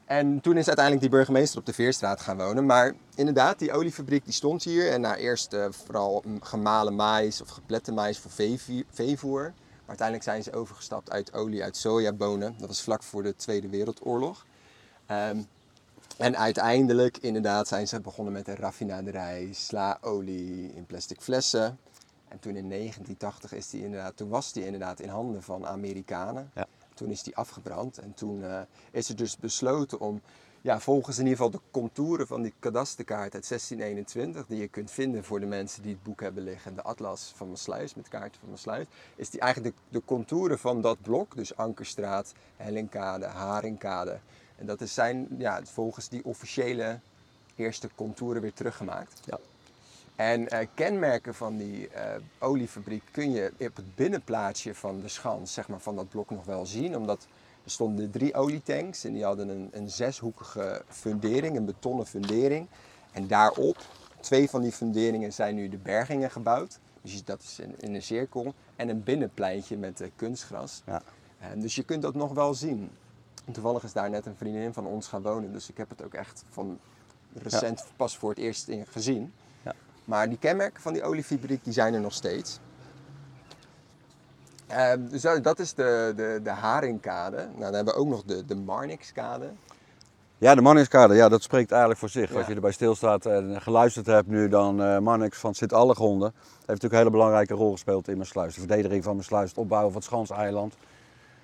En 0.04 0.40
toen 0.40 0.56
is 0.56 0.66
uiteindelijk 0.66 1.00
die 1.00 1.18
burgemeester 1.18 1.58
op 1.58 1.66
de 1.66 1.72
Veerstraat 1.72 2.20
gaan 2.20 2.36
wonen. 2.36 2.66
Maar 2.66 2.94
inderdaad, 3.14 3.58
die 3.58 3.72
oliefabriek 3.72 4.24
die 4.24 4.32
stond 4.32 4.62
hier. 4.62 4.90
En 4.90 5.00
nou, 5.00 5.16
eerst 5.16 5.56
vooral 5.70 6.24
gemalen 6.40 6.94
mais 6.94 7.40
of 7.40 7.48
geplette 7.48 7.92
mais 7.92 8.18
voor 8.18 8.30
veevoer. 8.90 9.52
Maar 9.86 9.98
uiteindelijk 9.98 10.28
zijn 10.28 10.42
ze 10.42 10.52
overgestapt 10.52 11.10
uit 11.10 11.32
olie 11.32 11.62
uit 11.62 11.76
sojabonen. 11.76 12.54
Dat 12.58 12.68
was 12.68 12.82
vlak 12.82 13.02
voor 13.02 13.22
de 13.22 13.36
Tweede 13.36 13.68
Wereldoorlog. 13.68 14.46
Ehm, 15.06 15.42
en 16.16 16.36
uiteindelijk 16.36 17.18
inderdaad 17.18 17.68
zijn 17.68 17.88
ze 17.88 18.00
begonnen 18.00 18.32
met 18.32 18.48
een 18.48 18.56
raffinaderij, 18.56 19.48
slaolie 19.52 20.74
in 20.74 20.86
plastic 20.86 21.20
flessen. 21.20 21.78
En 22.28 22.38
toen 22.38 22.56
in 22.56 22.68
1980 22.68 23.52
is 23.52 23.70
die 23.70 23.84
inderdaad, 23.84 24.16
toen 24.16 24.28
was 24.28 24.52
die 24.52 24.64
inderdaad 24.64 25.00
in 25.00 25.08
handen 25.08 25.42
van 25.42 25.66
Amerikanen. 25.66 26.50
Ja. 26.54 26.66
Toen 26.94 27.10
is 27.10 27.22
die 27.22 27.36
afgebrand 27.36 27.98
en 27.98 28.14
toen 28.14 28.44
eh, 28.44 28.60
is 28.90 29.08
er 29.08 29.16
dus 29.16 29.36
besloten 29.36 30.00
om, 30.00 30.20
ja, 30.62 30.80
volgens 30.80 31.18
in 31.18 31.26
ieder 31.26 31.36
geval 31.44 31.60
de 31.60 31.66
contouren 31.70 32.26
van 32.26 32.42
die 32.42 32.54
kadasterkaart 32.58 33.34
uit 33.34 33.48
1621, 33.48 34.46
die 34.46 34.60
je 34.60 34.68
kunt 34.68 34.90
vinden 34.90 35.24
voor 35.24 35.40
de 35.40 35.46
mensen 35.46 35.82
die 35.82 35.92
het 35.92 36.02
boek 36.02 36.20
hebben 36.20 36.44
liggen, 36.44 36.74
de 36.74 36.82
atlas 36.82 37.32
van 37.36 37.48
Maassluis 37.48 37.94
met 37.94 38.08
kaarten 38.08 38.40
van 38.40 38.48
Maassluis, 38.48 38.86
is 39.16 39.30
die 39.30 39.40
eigenlijk 39.40 39.76
de, 39.76 39.98
de 39.98 40.04
contouren 40.04 40.58
van 40.58 40.80
dat 40.80 41.02
blok, 41.02 41.36
dus 41.36 41.56
Ankerstraat, 41.56 42.32
Hellingkade, 42.56 43.26
Haringkade. 43.26 44.18
En 44.56 44.66
dat 44.66 44.80
is 44.80 44.94
zijn, 44.94 45.26
ja, 45.38 45.60
volgens 45.64 46.08
die 46.08 46.24
officiële 46.24 46.98
eerste 47.56 47.88
contouren 47.94 48.42
weer 48.42 48.52
teruggemaakt. 48.52 49.20
Ja. 49.24 49.38
En 50.16 50.48
eh, 50.48 50.66
kenmerken 50.74 51.34
van 51.34 51.56
die 51.56 51.88
eh, 51.88 52.14
oliefabriek 52.38 53.02
kun 53.10 53.32
je 53.32 53.52
op 53.58 53.76
het 53.76 53.94
binnenplaatsje 53.94 54.74
van 54.74 55.00
de 55.00 55.08
schans, 55.08 55.52
zeg 55.52 55.68
maar, 55.68 55.80
van 55.80 55.96
dat 55.96 56.08
blok 56.08 56.30
nog 56.30 56.44
wel 56.44 56.66
zien. 56.66 56.96
Omdat 56.96 57.26
er 57.64 57.70
stonden 57.70 58.10
drie 58.10 58.34
olietanks 58.34 59.04
en 59.04 59.12
die 59.12 59.24
hadden 59.24 59.48
een, 59.48 59.68
een 59.72 59.90
zeshoekige 59.90 60.82
fundering, 60.88 61.56
een 61.56 61.64
betonnen 61.64 62.06
fundering. 62.06 62.66
En 63.12 63.26
daarop, 63.26 63.76
twee 64.20 64.50
van 64.50 64.62
die 64.62 64.72
funderingen 64.72 65.32
zijn 65.32 65.54
nu 65.54 65.68
de 65.68 65.76
bergingen 65.76 66.30
gebouwd. 66.30 66.78
Dus 67.02 67.12
je- 67.14 67.22
dat 67.24 67.42
is 67.42 67.58
in, 67.58 67.74
in 67.78 67.94
een 67.94 68.02
cirkel. 68.02 68.54
En 68.76 68.88
een 68.88 69.02
binnenpleintje 69.02 69.76
met 69.76 70.00
eh, 70.00 70.08
kunstgras. 70.16 70.82
Ja. 70.86 71.02
Eh, 71.38 71.46
dus 71.56 71.74
je 71.74 71.82
kunt 71.82 72.02
dat 72.02 72.14
nog 72.14 72.32
wel 72.32 72.54
zien. 72.54 72.90
En 73.44 73.52
toevallig 73.52 73.82
is 73.84 73.92
daar 73.92 74.10
net 74.10 74.26
een 74.26 74.36
vriendin 74.36 74.72
van 74.72 74.86
ons 74.86 75.06
gaan 75.06 75.22
wonen. 75.22 75.52
Dus 75.52 75.68
ik 75.68 75.76
heb 75.76 75.88
het 75.88 76.04
ook 76.04 76.14
echt 76.14 76.44
van 76.50 76.78
recent 77.34 77.84
pas 77.96 78.16
voor 78.16 78.30
het 78.30 78.38
eerst 78.38 78.68
in 78.68 78.86
gezien. 78.86 79.32
Ja. 79.64 79.74
Maar 80.04 80.28
die 80.28 80.38
kenmerken 80.38 80.82
van 80.82 80.92
die 80.92 81.02
oliefabriek 81.02 81.64
die 81.64 81.72
zijn 81.72 81.94
er 81.94 82.00
nog 82.00 82.12
steeds. 82.12 82.58
Dus 84.98 85.20
dat- 85.22 85.44
dat 85.44 85.58
is 85.58 85.74
de, 85.74 86.12
de, 86.16 86.40
de 86.42 86.50
Haringkade. 86.50 87.36
Nou, 87.36 87.60
dan 87.62 87.74
hebben 87.74 87.94
we 87.94 88.00
ook 88.00 88.08
nog 88.08 88.22
de, 88.24 88.44
de 88.44 88.54
Marnixkade. 88.54 89.50
Ja, 90.38 90.54
de 90.54 90.60
Manningskade, 90.60 91.14
ja, 91.14 91.28
dat 91.28 91.42
spreekt 91.42 91.70
eigenlijk 91.70 92.00
voor 92.00 92.08
zich. 92.08 92.30
Ja. 92.30 92.36
Als 92.38 92.46
je 92.46 92.54
erbij 92.54 92.72
stilstaat 92.72 93.26
en 93.26 93.62
geluisterd 93.62 94.06
hebt 94.06 94.26
nu, 94.28 94.48
dan 94.48 94.82
eh 94.82 94.98
Mannix 94.98 95.38
van 95.38 95.54
Sint-Allegonde. 95.54 96.24
heeft 96.24 96.66
natuurlijk 96.66 96.92
een 96.92 96.98
hele 96.98 97.10
belangrijke 97.10 97.54
rol 97.54 97.72
gespeeld 97.72 98.08
in 98.08 98.16
mijn 98.16 98.28
sluis. 98.28 98.54
De 98.54 98.60
verdediging 98.60 99.04
van 99.04 99.12
mijn 99.12 99.24
sluis, 99.24 99.48
het 99.48 99.58
opbouwen 99.58 99.92
van 99.92 100.00
het 100.00 100.10
Schanseiland. 100.10 100.74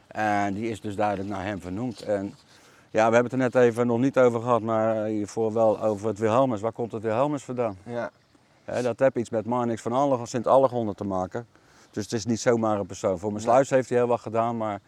En 0.06 0.54
die 0.54 0.70
is 0.70 0.80
dus 0.80 0.96
duidelijk 0.96 1.28
naar 1.28 1.44
hem 1.44 1.60
vernoemd. 1.60 2.00
En 2.02 2.34
ja, 2.90 3.08
we 3.08 3.14
hebben 3.14 3.22
het 3.22 3.32
er 3.32 3.38
net 3.38 3.54
even 3.54 3.86
nog 3.86 3.98
niet 3.98 4.18
over 4.18 4.40
gehad, 4.40 4.60
maar 4.62 5.04
hiervoor 5.04 5.52
wel 5.52 5.82
over 5.82 6.08
het 6.08 6.18
Wilhelmus. 6.18 6.60
Waar 6.60 6.72
komt 6.72 6.92
het 6.92 7.02
Wilhelmus 7.02 7.44
vandaan? 7.44 7.76
Ja. 7.82 8.10
Dat 8.82 8.98
heeft 8.98 9.16
iets 9.16 9.30
met 9.30 9.46
Marnix 9.46 9.82
van 9.82 9.92
Alle- 9.92 10.26
Sint-Allegonde 10.26 10.94
te 10.94 11.04
maken. 11.04 11.46
Dus 11.98 12.06
het 12.06 12.18
is 12.18 12.26
niet 12.26 12.40
zomaar 12.40 12.78
een 12.78 12.86
persoon. 12.86 13.18
Voor 13.18 13.30
mijn 13.30 13.42
sluis 13.42 13.70
heeft 13.70 13.88
hij 13.88 13.98
heel 13.98 14.06
wat 14.06 14.20
gedaan, 14.20 14.56
maar 14.56 14.80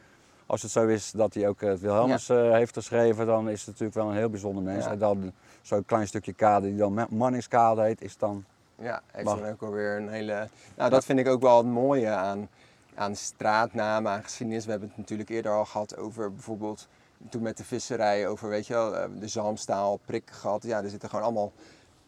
als 0.47 0.63
het 0.63 0.71
zo 0.71 0.87
is 0.87 1.11
dat 1.11 1.35
hij 1.35 1.49
ook 1.49 1.61
het 1.61 1.81
Wilhelmus 1.81 2.29
eh, 2.29 2.51
heeft 2.51 2.75
geschreven, 2.75 3.27
dan 3.27 3.49
is 3.49 3.59
het 3.59 3.67
natuurlijk 3.69 3.95
wel 3.95 4.09
een 4.09 4.17
heel 4.17 4.31
bijzonder 4.31 4.63
mens. 4.63 4.85
Ja. 4.85 4.91
En 4.91 4.99
dan 4.99 5.33
zo'n 5.63 5.85
klein 5.85 6.07
stukje 6.07 6.33
kade 6.33 6.67
die 6.67 6.77
dan 6.77 6.95
Ma- 6.95 7.07
Marnixkade 7.11 7.83
heet, 7.83 8.03
is 8.03 8.17
dan... 8.17 8.45
Ja, 8.75 9.03
heeft 9.13 9.27
dan 9.27 9.45
ook 9.45 9.63
alweer 9.63 9.97
een 9.97 10.09
hele... 10.09 10.49
Nou, 10.77 10.91
dat 10.91 11.05
vind 11.05 11.19
ik 11.19 11.29
ook 11.29 11.41
wel 11.43 11.57
het 11.57 11.67
mooie 11.67 12.09
aan, 12.09 12.49
aan 12.95 13.17
straatnamen, 13.17 14.13
aan 14.13 14.23
geschiedenis. 14.23 14.65
We 14.65 14.71
hebben 14.71 14.89
het 14.89 14.99
natuurlijk 14.99 15.29
eerder 15.29 15.53
al 15.53 15.65
gehad 15.65 15.97
over 15.97 16.33
bijvoorbeeld... 16.33 16.89
Toen 17.29 17.43
met 17.43 17.57
de 17.57 17.65
visserij 17.65 18.29
over, 18.29 18.49
weet 18.49 18.67
je 18.67 18.73
wel, 18.73 18.97
eh, 18.97 19.09
de 19.19 19.29
zalmstaal, 19.29 20.01
prikkengat. 20.05 20.63
Ja, 20.63 20.83
er 20.83 20.91
zitten 20.91 21.09
gewoon 21.09 21.25
allemaal 21.25 21.53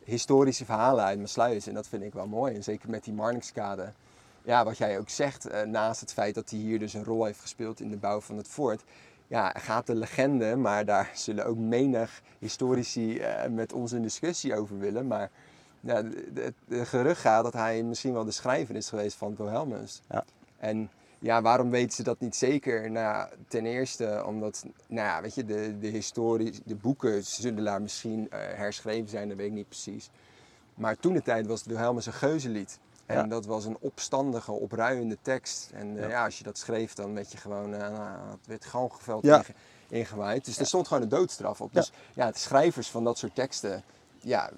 historische 0.05 0.65
verhalen 0.65 1.05
uit 1.05 1.19
Maasluis. 1.19 1.67
En 1.67 1.75
dat 1.75 1.87
vind 1.87 2.03
ik 2.03 2.12
wel 2.12 2.27
mooi. 2.27 2.55
En 2.55 2.62
zeker 2.62 2.91
met 2.91 3.05
die 3.05 3.15
Marnixkade. 3.15 3.93
Ja, 4.44 4.64
wat 4.64 4.78
jij 4.78 4.98
ook 4.98 5.09
zegt, 5.09 5.46
eh, 5.46 5.62
naast 5.62 6.00
het 6.00 6.12
feit 6.12 6.35
dat 6.35 6.50
hij 6.50 6.59
hier 6.59 6.78
dus 6.78 6.94
een 6.94 7.05
rol 7.05 7.24
heeft 7.24 7.40
gespeeld 7.40 7.81
in 7.81 7.90
de 7.90 7.96
bouw 7.96 8.20
van 8.20 8.37
het 8.37 8.48
fort. 8.48 8.83
Ja, 9.26 9.55
gaat 9.59 9.87
de 9.87 9.94
legende, 9.94 10.57
maar 10.57 10.85
daar 10.85 11.11
zullen 11.14 11.46
ook 11.46 11.57
menig 11.57 12.22
historici 12.38 13.18
eh, 13.18 13.50
met 13.50 13.72
ons 13.72 13.92
een 13.92 14.02
discussie 14.02 14.57
over 14.57 14.78
willen. 14.78 15.07
Maar 15.07 15.31
ja, 15.81 16.02
de 16.66 16.85
gerucht 16.85 17.20
gaat 17.20 17.44
dat 17.44 17.52
hij 17.52 17.83
misschien 17.83 18.12
wel 18.12 18.24
de 18.24 18.31
schrijver 18.31 18.76
is 18.76 18.88
geweest 18.88 19.16
van 19.16 19.37
Wilhelmus. 19.37 20.02
Ja. 20.09 20.24
En 20.59 20.90
ja, 21.22 21.42
waarom 21.42 21.70
weten 21.70 21.92
ze 21.92 22.02
dat 22.02 22.20
niet 22.20 22.37
zeker? 22.37 22.90
Nou, 22.90 23.28
ten 23.48 23.66
eerste 23.66 24.22
omdat, 24.26 24.64
nou 24.87 25.07
ja, 25.07 25.22
weet 25.22 25.35
je, 25.35 25.44
de, 25.44 25.78
de 25.78 25.87
historie, 25.87 26.61
de 26.64 26.74
boeken 26.74 27.24
zullen 27.24 27.64
daar 27.64 27.83
misschien 27.83 28.31
eh, 28.31 28.38
herschreven 28.40 29.09
zijn, 29.09 29.28
dat 29.28 29.37
weet 29.37 29.46
ik 29.46 29.52
niet 29.52 29.68
precies. 29.68 30.11
Maar 30.74 30.96
toen 30.96 31.12
de 31.12 31.22
tijd 31.22 31.46
was 31.46 31.59
het 31.59 31.68
Wilhelmus 31.68 32.07
een 32.07 32.12
geuzenlied. 32.12 32.78
En 33.07 33.17
Ja. 33.17 33.23
dat 33.27 33.47
was 33.47 33.65
een 33.65 33.77
opstandige, 33.81 34.53
opruiende 34.53 35.19
tekst. 35.23 35.71
En 35.75 35.97
eh, 35.97 36.03
Ja. 36.03 36.09
ja. 36.09 36.25
als 36.25 36.38
je 36.38 36.45
dat 36.45 36.59
schreef, 36.59 36.95
dan 36.95 37.15
werd 37.15 37.33
je 37.33 37.38
gewoon, 37.38 37.75
eh 37.75 37.81
nou, 37.81 38.31
het 38.31 38.47
werd 38.47 38.65
Ja. 39.25 39.37
inge- 39.38 39.55
ingewaaid. 39.88 40.45
Dus 40.45 40.59
er 40.59 40.67
stond 40.67 40.88
gewoon 40.88 41.03
een 41.03 41.09
doodstraf 41.09 41.61
op. 41.61 41.73
Dus 41.75 41.93
ja, 42.15 42.31
de 42.31 42.38
schrijvers 42.38 42.91
van 42.91 43.05
dat 43.05 43.19
soort 43.19 43.35
teksten, 43.35 43.83
ja, 44.21 44.51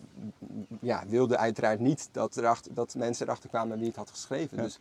ja, 0.80 1.02
wilden 1.06 1.38
uiteraard 1.38 1.80
niet 1.80 2.08
dat, 2.12 2.36
erachter, 2.36 2.74
dat 2.74 2.94
mensen 2.94 3.26
erachter 3.26 3.48
kwamen 3.48 3.78
wie 3.78 3.86
het 3.86 3.96
had 3.96 4.10
geschreven. 4.10 4.56
Dus 4.56 4.78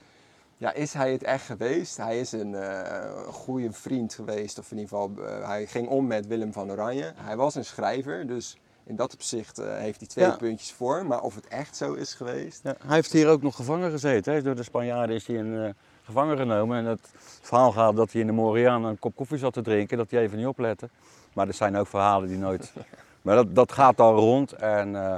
ja, 0.58 0.74
is 0.74 0.94
hij 0.94 1.12
het 1.12 1.24
echt 1.24 1.46
geweest? 1.46 1.98
Hij 1.98 2.20
is 2.20 2.32
een 2.32 2.56
eh, 2.56 3.12
goede 3.28 3.72
vriend 3.72 4.14
geweest, 4.14 4.60
of 4.60 4.72
in 4.72 4.78
ieder 4.78 4.90
geval, 4.98 5.12
hij 5.46 5.68
ging 5.68 5.88
om 5.88 6.08
met 6.08 6.28
Willem 6.28 6.54
van 6.54 6.72
Oranje. 6.72 7.14
Hij 7.16 7.36
was 7.36 7.56
een 7.56 7.66
schrijver, 7.66 8.28
dus 8.28 8.58
in 8.86 8.96
dat 8.96 9.14
opzicht 9.14 9.60
eh, 9.60 9.78
heeft 9.78 10.00
hij 10.00 10.08
twee 10.08 10.26
Ja. 10.26 10.36
puntjes 10.36 10.72
voor. 10.72 11.06
Maar 11.06 11.22
of 11.22 11.36
het 11.36 11.48
echt 11.48 11.76
zo 11.76 11.94
is 11.94 12.14
geweest, 12.14 12.60
Ja, 12.64 12.76
hij 12.86 12.96
heeft 12.96 13.12
hier 13.12 13.30
ook 13.30 13.42
nog 13.42 13.56
gevangen 13.56 13.92
gezeten. 13.92 14.34
Hè. 14.34 14.42
Door 14.42 14.56
de 14.56 14.64
Spanjaarden 14.64 15.16
is 15.16 15.28
hij 15.28 15.36
in 15.36 15.64
eh, 15.64 15.70
gevangen 16.04 16.38
genomen. 16.38 16.78
En 16.78 16.86
het 16.86 17.10
verhaal 17.42 17.72
gaat 17.72 17.96
dat 17.96 18.12
hij 18.12 18.22
in 18.22 18.28
de 18.28 18.34
Moriaan 18.34 18.84
een 18.86 19.00
kop 19.00 19.16
koffie 19.16 19.38
zat 19.38 19.54
te 19.54 19.62
drinken. 19.62 19.98
Dat 19.98 20.12
hij 20.12 20.22
even 20.22 20.38
niet 20.38 20.48
oplette. 20.48 20.90
Maar 21.34 21.48
er 21.48 21.54
zijn 21.54 21.76
ook 21.76 21.88
verhalen 21.88 22.28
die 22.28 22.38
nooit... 22.38 22.74
Maar 23.22 23.36
dat, 23.36 23.56
dat 23.56 23.72
gaat 23.72 24.00
al 24.00 24.16
rond. 24.16 24.52
En 24.52 24.96
eh, 24.96 25.16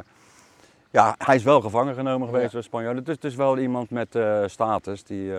ja, 0.92 1.16
hij 1.18 1.36
is 1.36 1.44
wel 1.44 1.62
gevangen 1.62 1.96
genomen 1.96 2.28
geweest 2.28 2.46
Ja. 2.46 2.52
door 2.52 2.62
de 2.62 2.68
Spanjaarden. 2.68 3.04
Dus 3.04 3.16
het 3.16 3.24
is 3.24 3.36
wel 3.36 3.58
iemand 3.58 3.90
met 3.90 4.18
status. 4.46 5.04
Die, 5.04 5.32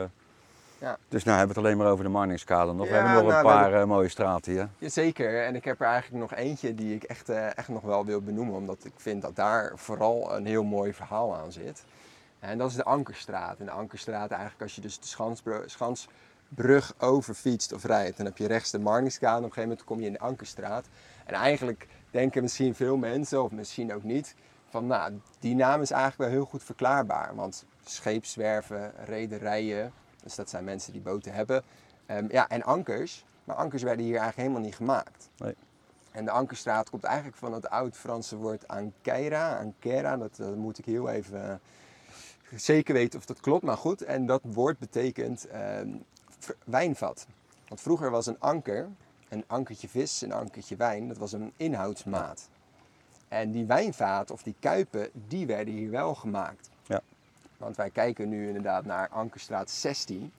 Ja. 0.86 0.98
Dus 1.08 1.24
nou 1.24 1.36
hebben 1.38 1.54
we 1.56 1.60
het 1.60 1.70
alleen 1.70 1.82
maar 1.82 1.92
over 1.92 2.04
de 2.04 2.10
Marningskade 2.10 2.72
nog. 2.72 2.86
Ja, 2.86 2.92
we 2.92 2.96
hebben 2.98 3.12
nog 3.14 3.22
nou, 3.22 3.34
een 3.34 3.46
we 3.46 3.52
paar 3.52 3.62
hebben- 3.62 3.80
eh, 3.80 3.86
mooie 3.86 4.08
straten 4.08 4.52
hier. 4.52 4.68
Jazeker, 4.78 5.44
en 5.44 5.54
ik 5.54 5.64
heb 5.64 5.80
er 5.80 5.86
eigenlijk 5.86 6.20
nog 6.30 6.38
eentje 6.38 6.74
die 6.74 6.94
ik 6.94 7.02
echt, 7.02 7.28
eh, 7.28 7.58
echt 7.58 7.68
nog 7.68 7.82
wel 7.82 8.04
wil 8.04 8.20
benoemen, 8.22 8.54
omdat 8.54 8.84
ik 8.84 8.92
vind 8.96 9.22
dat 9.22 9.36
daar 9.36 9.72
vooral 9.74 10.36
een 10.36 10.46
heel 10.46 10.64
mooi 10.64 10.92
verhaal 10.94 11.36
aan 11.36 11.52
zit. 11.52 11.84
En 12.38 12.58
dat 12.58 12.70
is 12.70 12.76
de 12.76 12.84
Ankerstraat. 12.84 13.58
En 13.58 13.64
de 13.64 13.70
Ankerstraat, 13.70 14.30
eigenlijk 14.30 14.62
als 14.62 14.74
je 14.74 14.80
dus 14.80 14.98
de 15.00 15.06
Schansbru- 15.06 15.68
Schansbrug 15.68 16.94
overfietst 16.98 17.72
of 17.72 17.84
rijdt, 17.84 18.16
dan 18.16 18.26
heb 18.26 18.36
je 18.38 18.46
rechts 18.46 18.70
de 18.70 18.78
Marningskade 18.78 19.32
en 19.36 19.38
op 19.38 19.44
een 19.44 19.52
gegeven 19.52 19.68
moment 19.68 19.86
kom 19.88 20.00
je 20.00 20.06
in 20.06 20.12
de 20.12 20.18
Ankerstraat. 20.18 20.86
En 21.24 21.34
eigenlijk 21.34 21.86
denken 22.10 22.42
misschien 22.42 22.74
veel 22.74 22.96
mensen, 22.96 23.42
of 23.42 23.50
misschien 23.50 23.94
ook 23.94 24.02
niet, 24.02 24.34
van 24.68 24.86
nou, 24.86 25.20
die 25.40 25.54
naam 25.54 25.80
is 25.80 25.90
eigenlijk 25.90 26.22
wel 26.22 26.38
heel 26.40 26.48
goed 26.50 26.62
verklaarbaar. 26.62 27.34
Want 27.34 27.64
scheepswerven, 27.84 28.92
rederijen, 29.04 29.92
dus 30.26 30.34
dat 30.34 30.50
zijn 30.50 30.64
mensen 30.64 30.92
die 30.92 31.00
boten 31.00 31.32
hebben. 31.32 31.62
Ehm, 32.06 32.26
ja, 32.30 32.48
en 32.48 32.62
ankers. 32.62 33.24
Maar 33.44 33.56
ankers 33.56 33.82
werden 33.82 34.04
hier 34.04 34.16
eigenlijk 34.16 34.48
helemaal 34.48 34.66
niet 34.66 34.76
gemaakt. 34.76 35.28
Nee. 35.36 35.54
En 36.10 36.24
de 36.24 36.30
Ankerstraat 36.30 36.90
komt 36.90 37.04
eigenlijk 37.04 37.36
van 37.36 37.52
het 37.52 37.68
oud-Franse 37.68 38.36
woord 38.36 38.68
ankeira. 38.68 39.58
Ankera, 39.58 40.16
dat, 40.16 40.36
dat 40.36 40.56
moet 40.56 40.78
ik 40.78 40.84
heel 40.84 41.08
even 41.08 41.50
eh, 41.50 42.58
zeker 42.58 42.94
weten 42.94 43.18
of 43.18 43.26
dat 43.26 43.40
klopt, 43.40 43.64
maar 43.64 43.76
goed. 43.76 44.02
En 44.02 44.26
dat 44.26 44.40
woord 44.44 44.78
betekent 44.78 45.46
ehm, 45.46 45.88
wijnvat. 46.64 47.26
Want 47.68 47.80
vroeger 47.80 48.10
was 48.10 48.26
een 48.26 48.40
anker, 48.40 48.88
een 49.28 49.44
ankertje 49.46 49.88
vis, 49.88 50.20
een 50.20 50.32
ankertje 50.32 50.76
wijn, 50.76 51.08
dat 51.08 51.16
was 51.16 51.32
een 51.32 51.52
inhoudsmaat. 51.56 52.48
En 53.28 53.50
die 53.50 53.66
wijnvaten 53.66 54.34
of 54.34 54.42
die 54.42 54.54
kuipen, 54.60 55.10
die 55.12 55.46
werden 55.46 55.74
hier 55.74 55.90
wel 55.90 56.14
gemaakt. 56.14 56.68
Ja. 57.58 57.64
Want 57.64 57.76
wij 57.76 57.90
kijken 57.90 58.28
nu 58.28 58.46
inderdaad 58.46 58.84
naar 58.84 59.08
Ankerstraat 59.08 59.70
16. 59.70 60.32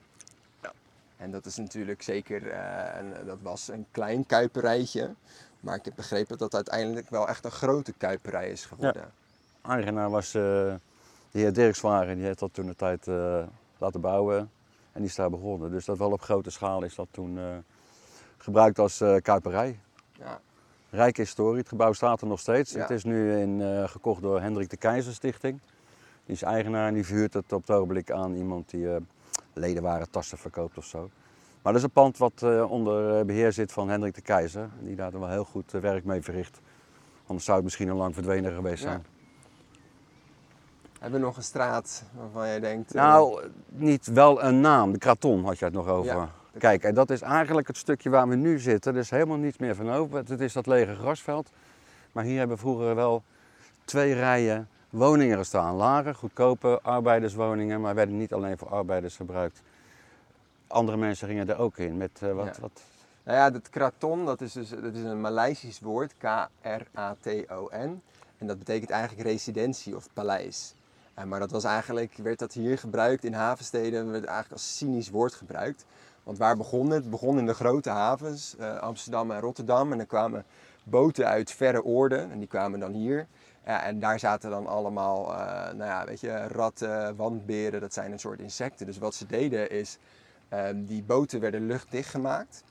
En 1.18 1.30
dat 1.30 1.46
is 1.46 1.56
natuurlijk 1.56 2.02
zeker, 2.02 2.50
eh, 2.50 3.00
een, 3.00 3.26
dat 3.26 3.38
was 3.42 3.68
een 3.68 3.86
klein 3.90 4.26
kuiperijtje. 4.26 5.14
Maar 5.60 5.76
ik 5.76 5.84
heb 5.84 5.94
begrepen 5.94 6.38
dat 6.38 6.40
het 6.40 6.54
uiteindelijk 6.54 7.10
wel 7.10 7.28
echt 7.28 7.44
een 7.44 7.50
grote 7.50 7.92
kuiperij 7.92 8.50
is 8.50 8.64
geworden. 8.64 9.12
Eigenaar 9.62 10.10
was 10.10 10.26
eh, 10.26 10.42
de 10.42 10.78
heer 11.30 11.52
Dirkswagen. 11.52 12.16
Die 12.16 12.24
heeft 12.24 12.38
dat 12.38 12.54
toen 12.54 12.66
de 12.66 12.76
tijd 12.76 13.08
eh, 13.08 13.42
laten 13.78 14.00
bouwen. 14.00 14.38
En 14.92 15.00
die 15.00 15.04
is 15.08 15.14
daar 15.14 15.30
begonnen. 15.30 15.70
Dus 15.70 15.84
dat 15.84 15.98
wel 15.98 16.12
op 16.12 16.22
grote 16.22 16.50
schaal 16.50 16.82
is 16.82 16.94
dat 16.94 17.08
toen 17.10 17.38
gebruikt 18.36 18.78
als 18.78 19.02
kuiperij. 19.22 19.78
Ja. 20.12 20.40
Rijke 20.90 21.20
historie. 21.20 21.58
Het 21.58 21.68
gebouw 21.68 21.92
staat 21.92 22.20
er 22.20 22.26
nog 22.26 22.40
steeds. 22.40 22.72
Ja. 22.72 22.80
Het 22.80 22.90
is 22.90 23.04
nu 23.04 23.36
in, 23.36 23.88
gekocht 23.88 24.22
door 24.22 24.40
Hendrik 24.40 24.70
de 24.70 24.76
Keizer 24.76 25.14
Stichting. 25.14 25.60
Die 26.28 26.36
is 26.36 26.42
eigenaar 26.42 26.88
en 26.88 26.94
die 26.94 27.06
verhuurt 27.06 27.34
het 27.34 27.52
op 27.52 27.60
het 27.66 27.76
ogenblik 27.76 28.10
aan 28.10 28.34
iemand 28.34 28.70
die 28.70 28.94
eh 28.94 29.00
ledenwaren 29.52 30.10
tassen 30.10 30.38
verkoopt 30.38 30.78
of 30.78 30.84
zo. 30.84 31.10
Maar 31.62 31.72
dat 31.72 31.74
is 31.74 31.82
een 31.82 31.90
pand 31.90 32.18
wat 32.18 32.42
eh, 32.42 32.70
onder 32.70 33.18
eh, 33.18 33.24
beheer 33.24 33.52
zit 33.52 33.72
van 33.72 33.88
Hendrik 33.88 34.14
de 34.14 34.20
Keizer. 34.20 34.68
Die 34.80 34.96
daar 34.96 35.12
wel 35.12 35.28
heel 35.28 35.44
goed 35.44 35.70
werk 35.70 36.04
mee 36.04 36.22
verricht. 36.22 36.60
Anders 37.26 37.44
zou 37.44 37.56
het 37.56 37.64
misschien 37.64 37.90
al 37.90 37.96
lang 37.96 38.14
verdwenen 38.14 38.54
geweest 38.54 38.82
Ja. 38.82 38.88
zijn. 38.88 39.04
Hebben 40.98 41.20
we 41.20 41.26
nog 41.26 41.36
een 41.36 41.42
straat 41.42 42.04
waarvan 42.16 42.46
jij 42.46 42.60
denkt... 42.60 42.94
Nou, 42.94 43.48
niet 43.68 44.06
wel 44.06 44.42
een 44.42 44.60
naam. 44.60 44.92
De 44.92 44.98
Kraton 44.98 45.44
had 45.44 45.58
je 45.58 45.64
het 45.64 45.74
nog 45.74 45.88
over. 45.88 46.14
Ja. 46.14 46.30
Kijk, 46.58 46.82
en 46.82 46.94
dat 46.94 47.10
is 47.10 47.20
eigenlijk 47.20 47.66
het 47.66 47.76
stukje 47.76 48.10
waar 48.10 48.28
we 48.28 48.34
nu 48.34 48.58
zitten. 48.58 48.92
Er 48.92 48.98
is 49.00 49.10
helemaal 49.10 49.36
niets 49.36 49.58
meer 49.58 49.74
van 49.74 49.90
over. 49.90 50.18
Het 50.18 50.40
is 50.40 50.52
dat 50.52 50.66
lege 50.66 50.94
grasveld. 50.94 51.50
Maar 52.12 52.24
hier 52.24 52.38
hebben 52.38 52.56
we 52.56 52.62
vroeger 52.62 52.94
wel 52.94 53.22
twee 53.84 54.14
rijen 54.14 54.68
woningen 54.90 55.38
gestaan. 55.38 55.74
Lage, 55.74 56.14
goedkope 56.14 56.80
arbeiderswoningen, 56.82 57.80
maar 57.80 57.94
werden 57.94 58.16
niet 58.16 58.32
alleen 58.32 58.58
voor 58.58 58.68
arbeiders 58.68 59.16
gebruikt. 59.16 59.62
Andere 60.66 60.96
mensen 60.96 61.28
gingen 61.28 61.48
er 61.48 61.58
ook 61.58 61.78
in 61.78 61.96
met 61.96 62.10
eh, 62.22 62.32
wat, 62.32 62.46
Ja. 62.46 62.60
wat 62.60 62.82
Nou 63.24 63.40
ja, 63.40 63.50
dat 63.50 63.70
kraton, 63.70 64.24
dat 64.24 64.40
is 64.40 64.52
dus 64.52 64.68
dat 64.68 64.94
is 64.94 65.02
een 65.02 65.20
Maleisisch 65.20 65.80
woord, 65.80 66.14
K-R-A-T-O-N. 66.18 68.02
En 68.38 68.46
dat 68.46 68.58
betekent 68.58 68.90
eigenlijk 68.90 69.28
residentie 69.28 69.96
of 69.96 70.08
paleis. 70.12 70.74
Eh, 71.14 71.24
maar 71.24 71.40
dat 71.40 71.50
was 71.50 71.64
eigenlijk, 71.64 72.14
werd 72.16 72.38
dat 72.38 72.52
hier 72.52 72.78
gebruikt 72.78 73.24
in 73.24 73.32
havensteden, 73.32 74.10
werd 74.10 74.24
eigenlijk 74.24 74.52
als 74.52 74.76
cynisch 74.76 75.10
woord 75.10 75.34
gebruikt. 75.34 75.84
Want 76.22 76.38
waar 76.38 76.56
begon 76.56 76.90
het? 76.90 77.00
Het 77.02 77.10
begon 77.10 77.38
in 77.38 77.46
de 77.46 77.54
grote 77.54 77.90
havens, 77.90 78.56
eh, 78.56 78.78
Amsterdam 78.78 79.30
en 79.30 79.40
Rotterdam. 79.40 79.92
En 79.92 79.98
dan 79.98 80.06
kwamen 80.06 80.44
boten 80.82 81.26
uit 81.26 81.50
verre 81.50 81.84
oorden 81.84 82.30
en 82.30 82.38
die 82.38 82.48
kwamen 82.48 82.80
dan 82.80 82.92
hier. 82.92 83.26
En 83.68 84.00
daar 84.00 84.18
zaten 84.18 84.50
dan 84.50 84.66
allemaal, 84.66 85.34
eh, 85.34 85.38
nou 85.74 85.84
ja, 85.90 86.04
weet 86.04 86.20
je, 86.20 86.46
ratten, 86.46 87.16
wandberen, 87.16 87.80
dat 87.80 87.92
zijn 87.92 88.12
een 88.12 88.18
soort 88.18 88.40
insecten. 88.40 88.86
Dus 88.86 88.98
wat 88.98 89.14
ze 89.14 89.26
deden 89.26 89.70
is, 89.70 89.98
eh, 90.48 90.64
die 90.74 91.02
boten 91.02 91.40
werden 91.40 91.66
luchtdicht 91.66 92.10
gemaakt. 92.10 92.62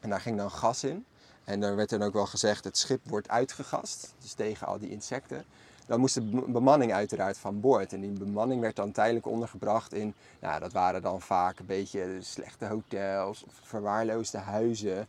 En 0.00 0.10
daar 0.10 0.20
ging 0.20 0.36
dan 0.36 0.50
gas 0.50 0.84
in. 0.84 1.04
En 1.44 1.62
er 1.62 1.76
werd 1.76 1.90
dan 1.90 2.02
ook 2.02 2.12
wel 2.12 2.26
gezegd, 2.26 2.64
het 2.64 2.76
schip 2.78 3.00
wordt 3.08 3.28
uitgegast. 3.28 4.14
Dus 4.18 4.32
tegen 4.32 4.66
al 4.66 4.78
die 4.78 4.90
insecten. 4.90 5.44
Dan 5.86 6.00
moest 6.00 6.14
de 6.14 6.22
be- 6.22 6.50
bemanning 6.50 6.92
uiteraard 6.92 7.38
van 7.38 7.60
boord. 7.60 7.92
En 7.92 8.00
die 8.00 8.10
bemanning 8.10 8.60
werd 8.60 8.76
dan 8.76 8.92
tijdelijk 8.92 9.26
ondergebracht 9.26 9.92
in... 9.92 10.14
Nou, 10.40 10.60
dat 10.60 10.72
waren 10.72 11.02
dan 11.02 11.20
vaak 11.20 11.58
een 11.58 11.66
beetje 11.66 12.16
slechte 12.20 12.66
hotels 12.66 13.44
verwaarloosde 13.62 14.38
huizen. 14.38 15.06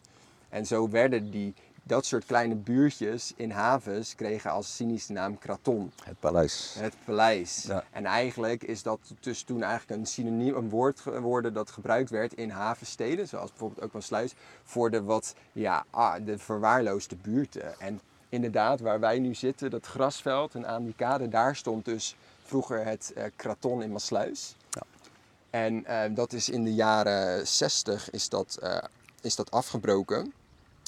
En 0.49 0.65
zo 0.65 0.89
werden 0.89 1.31
die, 1.31 1.53
dat 1.83 2.05
soort 2.05 2.25
kleine 2.25 2.55
buurtjes 2.55 3.33
in 3.35 3.51
havens... 3.51 4.15
kregen 4.15 4.51
als 4.51 4.75
cynische 4.75 5.11
naam 5.11 5.37
kraton. 5.37 5.91
het 6.03 6.19
paleis. 6.19 6.75
Het 6.79 6.95
paleis. 7.05 7.63
Ja. 7.67 7.83
En 7.91 8.05
eigenlijk 8.05 8.63
is 8.63 8.83
dat 8.83 8.99
dus 9.19 9.43
toen 9.43 9.63
eigenlijk 9.63 9.99
een 9.99 10.07
synoniem, 10.07 10.55
een 10.55 10.69
woord 10.69 10.99
geworden 10.99 11.53
dat 11.53 11.71
gebruikt 11.71 12.09
werd 12.09 12.33
in 12.33 12.49
havensteden, 12.49 13.27
zoals 13.27 13.49
bijvoorbeeld 13.49 13.81
ook 13.81 13.93
wel 13.93 14.01
Sluis, 14.01 14.33
voor 14.63 14.91
de 14.91 15.03
wat, 15.03 15.35
ja, 15.51 15.85
ah, 15.89 16.25
de 16.25 16.37
verwaarloosde 16.37 17.15
buurten. 17.15 17.79
En 17.79 18.01
inderdaad, 18.29 18.79
waar 18.79 18.99
wij 18.99 19.19
nu 19.19 19.35
zitten, 19.35 19.69
dat 19.69 19.85
grasveld 19.85 20.55
en 20.55 20.67
aan 20.67 20.83
die 20.83 20.95
kade, 20.95 21.29
daar 21.29 21.55
stond 21.55 21.85
dus 21.85 22.15
vroeger 22.43 22.85
het 22.85 23.11
eh, 23.15 23.23
kraton 23.35 23.81
in 23.81 23.91
Maasluis. 23.91 24.55
Ja. 24.69 24.81
En 25.49 25.85
eh, 25.85 26.15
dat 26.15 26.33
is 26.33 26.49
in 26.49 26.63
de 26.63 26.73
jaren 26.73 27.47
60 27.47 28.09
is 28.09 28.29
dat, 28.29 28.57
eh, 28.61 28.77
is 29.21 29.35
dat 29.35 29.51
afgebroken. 29.51 30.33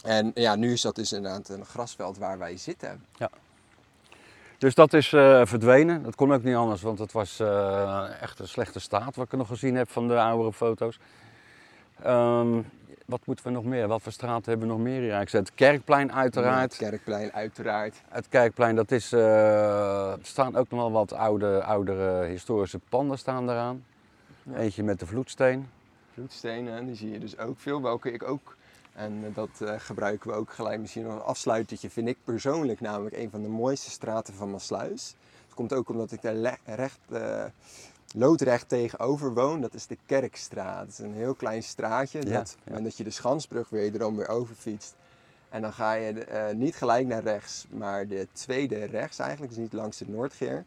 En 0.03 0.31
ja, 0.33 0.55
nu 0.55 0.71
is 0.71 0.81
dat 0.81 0.95
dus 0.95 1.13
inderdaad 1.13 1.49
een 1.49 1.65
grasveld 1.65 2.17
waar 2.17 2.37
wij 2.37 2.57
zitten. 2.57 3.05
Dus 4.57 4.75
dat 4.75 4.93
is 4.93 5.13
eh, 5.13 5.41
verdwenen. 5.45 6.03
Dat 6.03 6.15
kon 6.15 6.33
ook 6.33 6.43
niet 6.43 6.55
anders, 6.55 6.81
want 6.81 6.99
het 6.99 7.11
was 7.11 7.39
eh, 7.39 8.21
echt 8.21 8.39
een 8.39 8.47
slechte 8.47 8.79
staat 8.79 9.15
wat 9.15 9.25
ik 9.25 9.37
nog 9.37 9.47
gezien 9.47 9.75
heb 9.75 9.89
van 9.89 10.07
de 10.07 10.19
oudere 10.19 10.53
foto's. 10.53 10.99
Ehm, 12.01 12.61
wat 13.05 13.19
moeten 13.25 13.45
we 13.45 13.51
nog 13.51 13.63
meer? 13.63 13.87
Wat 13.87 14.01
voor 14.01 14.11
straten 14.11 14.49
hebben 14.51 14.67
we 14.67 14.73
nog 14.73 14.83
meer 14.83 15.01
hier 15.01 15.21
gezet? 15.21 15.53
Kerkplein 15.53 16.13
uiteraard. 16.13 16.77
Het 16.77 16.89
Kerkplein, 16.89 17.33
uiteraard. 17.33 18.01
Het 18.09 18.29
Kerkplein, 18.29 18.75
dat 18.75 18.91
is, 18.91 19.11
eh, 19.11 20.11
er 20.11 20.19
staan 20.21 20.55
ook 20.55 20.69
nog 20.69 20.79
wel 20.79 20.91
wat 20.91 21.13
oude, 21.13 21.63
oudere 21.63 22.25
historische 22.25 22.79
panden 22.89 23.17
staan 23.17 23.49
eraan. 23.49 23.83
Ja. 24.43 24.57
Eentje 24.57 24.83
met 24.83 24.99
de 24.99 25.05
vloedsteen. 25.05 25.69
Vloedstenen, 26.13 26.85
die 26.85 26.95
zie 26.95 27.11
je 27.11 27.19
dus 27.19 27.37
ook 27.37 27.59
veel. 27.59 27.81
Welke 27.81 28.11
ik 28.11 28.23
ook, 28.23 28.57
en 28.93 29.23
eh, 29.25 29.35
dat 29.35 29.49
eh, 29.61 29.73
gebruiken 29.77 30.29
we 30.29 30.35
ook 30.35 30.53
gelijk 30.53 30.79
misschien 30.79 31.03
nog 31.03 31.13
een 31.13 31.21
afsluitertje, 31.21 31.89
vind 31.89 32.07
ik 32.07 32.17
persoonlijk 32.23 32.81
namelijk 32.81 33.15
een 33.15 33.29
van 33.29 33.41
de 33.41 33.47
mooiste 33.47 33.89
straten 33.89 34.33
van 34.33 34.51
Maasluis. 34.51 35.15
Het 35.45 35.53
komt 35.53 35.73
ook 35.73 35.89
omdat 35.89 36.11
ik 36.11 36.21
daar 36.21 36.59
recht, 36.65 36.99
eh, 37.09 37.45
loodrecht 38.15 38.69
tegenover 38.69 39.33
woon. 39.33 39.61
Dat 39.61 39.73
is 39.73 39.87
de 39.87 39.97
Kerkstraat. 40.05 40.81
Het 40.81 40.91
is 40.91 40.99
een 40.99 41.13
heel 41.13 41.33
klein 41.33 41.63
straatje. 41.63 42.19
Ja, 42.21 42.33
dat, 42.33 42.55
ja. 42.57 42.63
moment 42.65 42.83
dat 42.83 42.97
je 42.97 43.03
de 43.03 43.09
Schansbrug 43.09 43.69
wederom 43.69 44.15
weer 44.15 44.27
overfietst. 44.27 44.95
En 45.49 45.61
dan 45.61 45.73
ga 45.73 45.93
je 45.93 46.51
niet 46.55 46.75
gelijk 46.75 47.07
naar 47.07 47.23
rechts, 47.23 47.65
maar 47.69 48.07
de 48.07 48.27
tweede 48.31 48.83
rechts 48.83 49.19
eigenlijk, 49.19 49.51
dus 49.51 49.61
niet 49.61 49.73
langs 49.73 49.97
de 49.97 50.05
Noordgeer. 50.07 50.65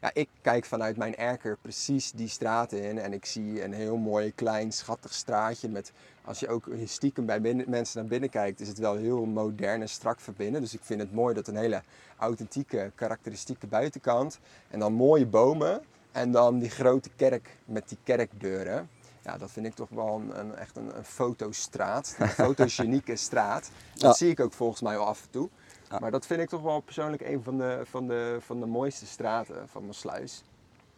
Ja, 0.00 0.10
ik 0.14 0.28
kijk 0.42 0.64
vanuit 0.64 0.96
mijn 0.96 1.16
erker 1.16 1.56
precies 1.62 2.12
die 2.12 2.28
straat 2.28 2.72
in 2.72 2.98
en 2.98 3.12
ik 3.12 3.24
zie 3.26 3.64
een 3.64 3.72
heel 3.72 3.96
mooi 3.96 4.32
klein 4.34 4.72
schattig 4.72 5.12
straatje 5.14 5.68
met, 5.68 5.92
als 6.24 6.40
je 6.40 6.48
ook 6.48 6.68
stiekem 6.84 7.26
bij 7.26 7.40
binnen- 7.40 7.70
mensen 7.70 8.00
naar 8.00 8.08
binnen 8.08 8.30
kijkt, 8.30 8.60
is 8.60 8.68
het 8.68 8.78
wel 8.78 8.96
heel 8.96 9.24
modern 9.24 9.80
en 9.80 9.88
strak 9.88 10.20
verbinden. 10.20 10.60
Dus 10.60 10.74
ik 10.74 10.80
vind 10.82 11.00
het 11.00 11.12
mooi 11.12 11.34
dat 11.34 11.48
een 11.48 11.56
hele 11.56 11.82
authentieke, 12.16 12.92
karakteristieke 12.94 13.66
buitenkant 13.66 14.38
en 14.70 14.78
dan 14.78 14.92
mooie 14.92 15.26
bomen 15.26 15.82
en 16.12 16.30
dan 16.30 16.58
die 16.58 16.70
grote 16.70 17.10
kerk 17.16 17.56
met 17.64 17.88
die 17.88 17.98
kerkdeuren. 18.04 18.88
Ja, 19.22 19.38
dat 19.38 19.50
vind 19.50 19.66
ik 19.66 19.74
toch 19.74 19.88
wel 19.88 20.14
een, 20.20 20.38
een- 20.38 20.54
echt 20.54 20.76
een, 20.76 20.96
een 20.96 21.04
fotostraat, 21.04 22.16
een 22.18 22.28
fotogenieke 22.46 23.16
straat. 23.16 23.70
Dat 23.92 24.02
Ja. 24.02 24.12
zie 24.12 24.30
ik 24.30 24.40
ook 24.40 24.52
volgens 24.52 24.80
mij 24.80 24.96
wel 24.96 25.06
af 25.06 25.22
en 25.22 25.30
toe. 25.30 25.48
Ja. 25.90 25.98
Maar 25.98 26.10
dat 26.10 26.26
vind 26.26 26.40
ik 26.40 26.48
toch 26.48 26.62
wel 26.62 26.80
persoonlijk 26.80 27.22
een 27.22 27.42
van 27.42 27.58
de, 27.58 27.80
van 27.84 28.06
de, 28.06 28.36
van 28.40 28.60
de 28.60 28.66
mooiste 28.66 29.06
straten 29.06 29.68
van 29.68 29.86
Maasluis. 29.86 30.42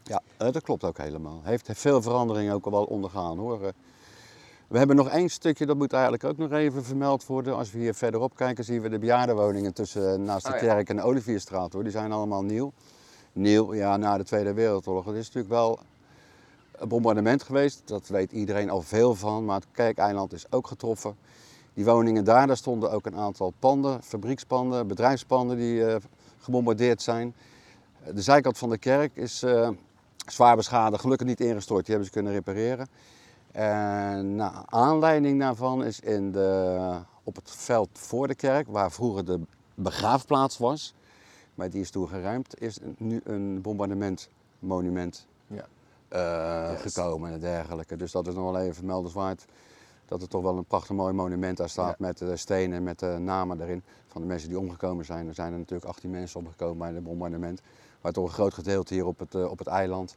Ja, 0.02 0.20
eh, 0.36 0.52
dat 0.52 0.62
klopt 0.62 0.84
ook 0.84 0.98
helemaal. 0.98 1.40
Heeft 1.44 1.68
veel 1.72 2.02
veranderingen 2.02 2.54
ook 2.54 2.64
al 2.64 2.70
wel 2.70 2.84
ondergaan 2.84 3.38
hoor. 3.38 3.62
Eh, 3.66 3.72
We 4.68 4.78
hebben 4.78 4.96
nog 4.96 5.08
één 5.08 5.28
stukje, 5.28 5.66
dat 5.66 5.76
moet 5.76 5.92
eigenlijk 5.92 6.24
ook 6.24 6.36
nog 6.36 6.52
even 6.52 6.84
vermeld 6.84 7.26
worden. 7.26 7.56
Als 7.56 7.70
we 7.72 7.78
hier 7.78 7.94
verderop 7.94 8.36
kijken, 8.36 8.64
zien 8.64 8.80
we 8.80 8.88
de 8.88 8.98
bejaardenwoningen 8.98 9.74
tussen 9.74 10.12
eh, 10.12 10.18
naast 10.18 10.46
de 10.46 10.52
Oh 10.52 10.60
ja. 10.60 10.66
kerk 10.66 10.88
en 10.88 10.96
de 10.96 11.02
Olivierstraat 11.02 11.72
hoor. 11.72 11.82
Die 11.82 11.92
zijn 11.92 12.12
allemaal 12.12 12.42
nieuw. 12.42 12.72
Nieuw, 13.32 13.74
ja, 13.74 13.96
na 13.96 14.16
de 14.16 14.24
Tweede 14.24 14.52
Wereldoorlog. 14.52 15.04
Het 15.04 15.14
is 15.14 15.26
natuurlijk 15.26 15.52
wel 15.54 15.78
een 16.72 16.88
bombardement 16.88 17.42
geweest. 17.42 17.82
Dat 17.84 18.08
weet 18.08 18.32
iedereen 18.32 18.70
al 18.70 18.82
veel 18.82 19.14
van. 19.14 19.44
Maar 19.44 19.56
het 19.56 19.66
Kerkeiland 19.72 20.32
is 20.32 20.52
ook 20.52 20.66
getroffen. 20.66 21.16
Die 21.78 21.86
woningen 21.86 22.24
daar, 22.24 22.46
daar 22.46 22.56
stonden 22.56 22.90
ook 22.90 23.06
een 23.06 23.16
aantal 23.16 23.52
panden, 23.58 24.02
fabriekspanden, 24.02 24.86
bedrijfspanden 24.86 25.56
die 25.56 25.86
eh, 25.86 25.96
gebombardeerd 26.38 27.02
zijn. 27.02 27.34
De 28.14 28.22
zijkant 28.22 28.58
van 28.58 28.70
de 28.70 28.78
kerk 28.78 29.16
is 29.16 29.42
eh, 29.42 29.70
zwaar 30.26 30.56
beschadigd, 30.56 31.00
gelukkig 31.02 31.26
niet 31.26 31.40
ingestort. 31.40 31.86
Die 31.86 31.94
hebben 31.94 32.06
ze 32.06 32.12
kunnen 32.12 32.32
repareren. 32.32 32.88
En 33.52 34.34
naar 34.34 34.62
aanleiding 34.66 35.40
daarvan 35.40 35.84
is 35.84 36.00
in 36.00 36.32
de, 36.32 36.98
op 37.22 37.36
het 37.36 37.50
veld 37.50 37.88
voor 37.92 38.26
de 38.28 38.34
kerk, 38.34 38.66
waar 38.68 38.92
vroeger 38.92 39.24
de 39.24 39.40
begraafplaats 39.74 40.58
was, 40.58 40.94
maar 41.54 41.70
die 41.70 41.80
is 41.80 41.90
toen 41.90 42.08
geruimd, 42.08 42.60
is 42.60 42.78
nu 42.96 43.20
een 43.24 43.60
bombardementmonument 43.62 45.26
Ja. 45.46 45.66
eh, 46.08 46.78
gekomen 46.80 47.32
en 47.32 47.40
dergelijke. 47.40 47.96
Dus 47.96 48.12
dat 48.12 48.26
is 48.26 48.34
nog 48.34 48.50
wel 48.52 48.60
even 48.60 48.74
vermeldenswaard. 48.74 49.44
Dat 50.08 50.22
er 50.22 50.28
toch 50.28 50.42
wel 50.42 50.56
een 50.56 50.64
prachtig 50.64 50.96
mooi 50.96 51.12
monument 51.12 51.56
daar 51.56 51.68
staat 51.68 51.88
Ja. 51.98 52.06
met 52.06 52.18
de 52.18 52.36
stenen 52.36 52.76
en 52.76 52.82
met 52.82 52.98
de 52.98 53.06
namen 53.18 53.60
erin 53.60 53.82
van 54.06 54.20
de 54.20 54.26
mensen 54.26 54.48
die 54.48 54.58
omgekomen 54.58 55.04
zijn. 55.04 55.28
Er 55.28 55.34
zijn 55.34 55.52
er 55.52 55.58
natuurlijk 55.58 55.88
18 55.88 56.10
mensen 56.10 56.40
omgekomen 56.40 56.78
bij 56.78 56.92
het 56.92 57.02
bombardement. 57.04 57.60
Maar 58.00 58.12
toch 58.12 58.24
een 58.26 58.32
groot 58.32 58.54
gedeelte 58.54 58.94
hier 58.94 59.06
op 59.06 59.18
het, 59.18 59.34
eh, 59.34 59.50
op 59.50 59.58
het 59.58 59.66
eiland 59.66 60.16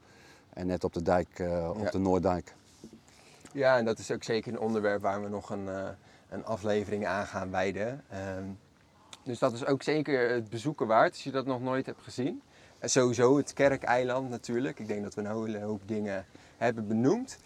en 0.53 0.67
net 0.67 0.83
op 0.83 0.93
de 0.93 1.01
dijk, 1.01 1.39
eh, 1.39 1.69
op 1.69 1.83
Ja. 1.83 1.89
de 1.89 1.97
Noorddijk. 1.99 2.53
Ja, 3.53 3.77
en 3.77 3.85
dat 3.85 3.99
is 3.99 4.11
ook 4.11 4.23
zeker 4.23 4.53
een 4.53 4.59
onderwerp 4.59 5.01
waar 5.01 5.21
we 5.21 5.29
nog 5.29 5.49
een, 5.49 5.69
eh, 5.69 5.87
een 6.29 6.45
aflevering 6.45 7.05
aan 7.07 7.25
gaan 7.25 7.51
wijden. 7.51 8.03
Ehm, 8.09 8.43
dus 9.23 9.39
dat 9.39 9.53
is 9.53 9.65
ook 9.65 9.83
zeker 9.83 10.29
het 10.29 10.49
bezoeken 10.49 10.87
waard 10.87 11.11
als 11.11 11.23
je 11.23 11.31
dat 11.31 11.45
nog 11.45 11.61
nooit 11.61 11.85
hebt 11.85 12.01
gezien. 12.01 12.41
En 12.79 12.89
sowieso 12.89 13.37
het 13.37 13.53
Kerkeiland 13.53 14.29
natuurlijk. 14.29 14.79
Ik 14.79 14.87
denk 14.87 15.03
dat 15.03 15.13
we 15.13 15.21
een 15.21 15.43
hele 15.43 15.59
hoop 15.59 15.81
dingen 15.85 16.25
hebben 16.57 16.87
benoemd. 16.87 17.37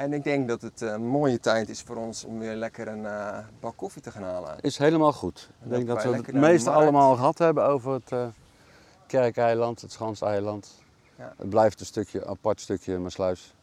En 0.00 0.12
ik 0.12 0.24
denk 0.24 0.48
dat 0.48 0.62
het 0.62 0.80
een 0.80 1.06
mooie 1.06 1.40
tijd 1.40 1.68
is 1.68 1.82
voor 1.82 1.96
ons 1.96 2.24
om 2.24 2.38
weer 2.38 2.54
lekker 2.54 2.88
een 2.88 3.06
eh, 3.06 3.38
bak 3.60 3.76
koffie 3.76 4.02
te 4.02 4.10
gaan 4.10 4.22
halen. 4.22 4.60
Is 4.60 4.78
helemaal 4.78 5.12
goed. 5.12 5.50
Ik 5.64 5.70
denk 5.70 5.86
dat 5.86 6.02
we 6.02 6.10
het 6.10 6.32
meeste 6.32 6.70
allemaal 6.70 7.14
gehad 7.14 7.38
hebben 7.38 7.64
over 7.64 7.92
het 7.92 8.12
eh, 8.12 8.26
Kerkeiland, 9.06 9.80
het 9.80 9.92
Schanseiland. 9.92 10.74
Ja. 11.18 11.34
Het 11.36 11.48
blijft 11.48 11.80
een 11.80 11.86
stukje, 11.86 12.26
apart 12.26 12.60
stukje 12.60 12.98
Maasluis. 12.98 13.54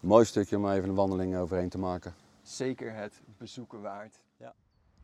Mooi 0.00 0.24
stukje 0.24 0.56
om 0.56 0.70
even 0.70 0.88
een 0.88 0.94
wandeling 0.94 1.36
overheen 1.36 1.68
te 1.68 1.78
maken. 1.78 2.14
Zeker 2.42 2.94
het 2.94 3.12
bezoeken 3.38 3.80
waard. 3.80 4.18
Ja. 4.36 4.54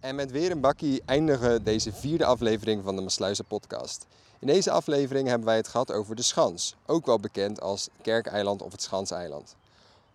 En 0.01 0.15
met 0.15 0.31
weer 0.31 0.51
een 0.51 0.61
bakkie 0.61 1.03
eindigen 1.05 1.65
deze 1.65 1.93
vierde 1.93 2.25
aflevering 2.25 2.85
van 2.85 2.97
de 2.97 3.03
Maasluizen 3.03 3.45
podcast. 3.45 4.07
In 4.39 4.47
deze 4.47 4.71
aflevering 4.71 5.29
hebben 5.29 5.47
wij 5.47 5.57
het 5.57 5.69
gehad 5.69 5.93
over 5.93 6.17
de 6.17 6.23
Schans, 6.23 6.77
ook 6.87 7.07
wel 7.07 7.19
bekend 7.19 7.61
als 7.61 7.89
Kerkeiland 8.03 8.63
of 8.63 8.73
het 8.73 8.83
Schanseiland. 8.83 9.57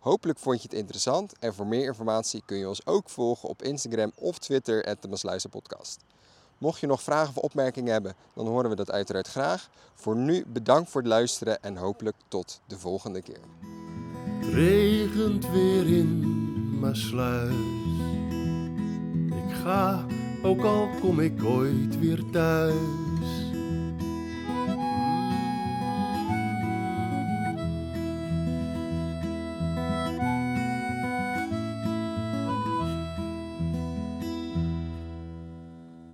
Hopelijk 0.02 0.40
vond 0.40 0.62
je 0.62 0.68
het 0.70 0.78
interessant 0.78 1.34
en 1.40 1.54
voor 1.54 1.68
meer 1.68 1.86
informatie 1.86 2.44
kun 2.46 2.58
je 2.58 2.68
ons 2.68 2.86
ook 2.86 3.10
volgen 3.10 3.50
op 3.50 3.62
Instagram 3.62 4.12
of 4.16 4.38
Twitter 4.38 4.86
at 4.86 5.02
de 5.02 5.50
podcast. 5.50 6.00
Mocht 6.58 6.80
je 6.80 6.88
nog 6.88 7.02
vragen 7.02 7.30
of 7.30 7.44
opmerkingen 7.44 7.92
hebben, 7.92 8.16
dan 8.34 8.48
horen 8.48 8.70
we 8.70 8.76
dat 8.76 8.92
uiteraard 8.92 9.28
graag. 9.28 9.70
Voor 9.94 10.16
nu 10.16 10.46
bedankt 10.48 10.90
voor 10.90 11.02
het 11.02 11.10
luisteren 11.10 11.64
en 11.64 11.78
hopelijk 11.78 12.16
tot 12.28 12.62
de 12.68 12.80
volgende 12.80 13.22
keer. 13.22 13.40
Regent 14.42 15.50
weer 15.50 15.88
in 15.88 16.80
Maasluis. 16.80 17.56
Ik 19.30 19.56
ga, 19.64 20.06
ook 20.44 20.62
al 20.62 20.90
kom 21.02 21.20
ik 21.20 21.44
ooit 21.44 22.00
weer 22.00 22.24
thuis. 22.32 23.11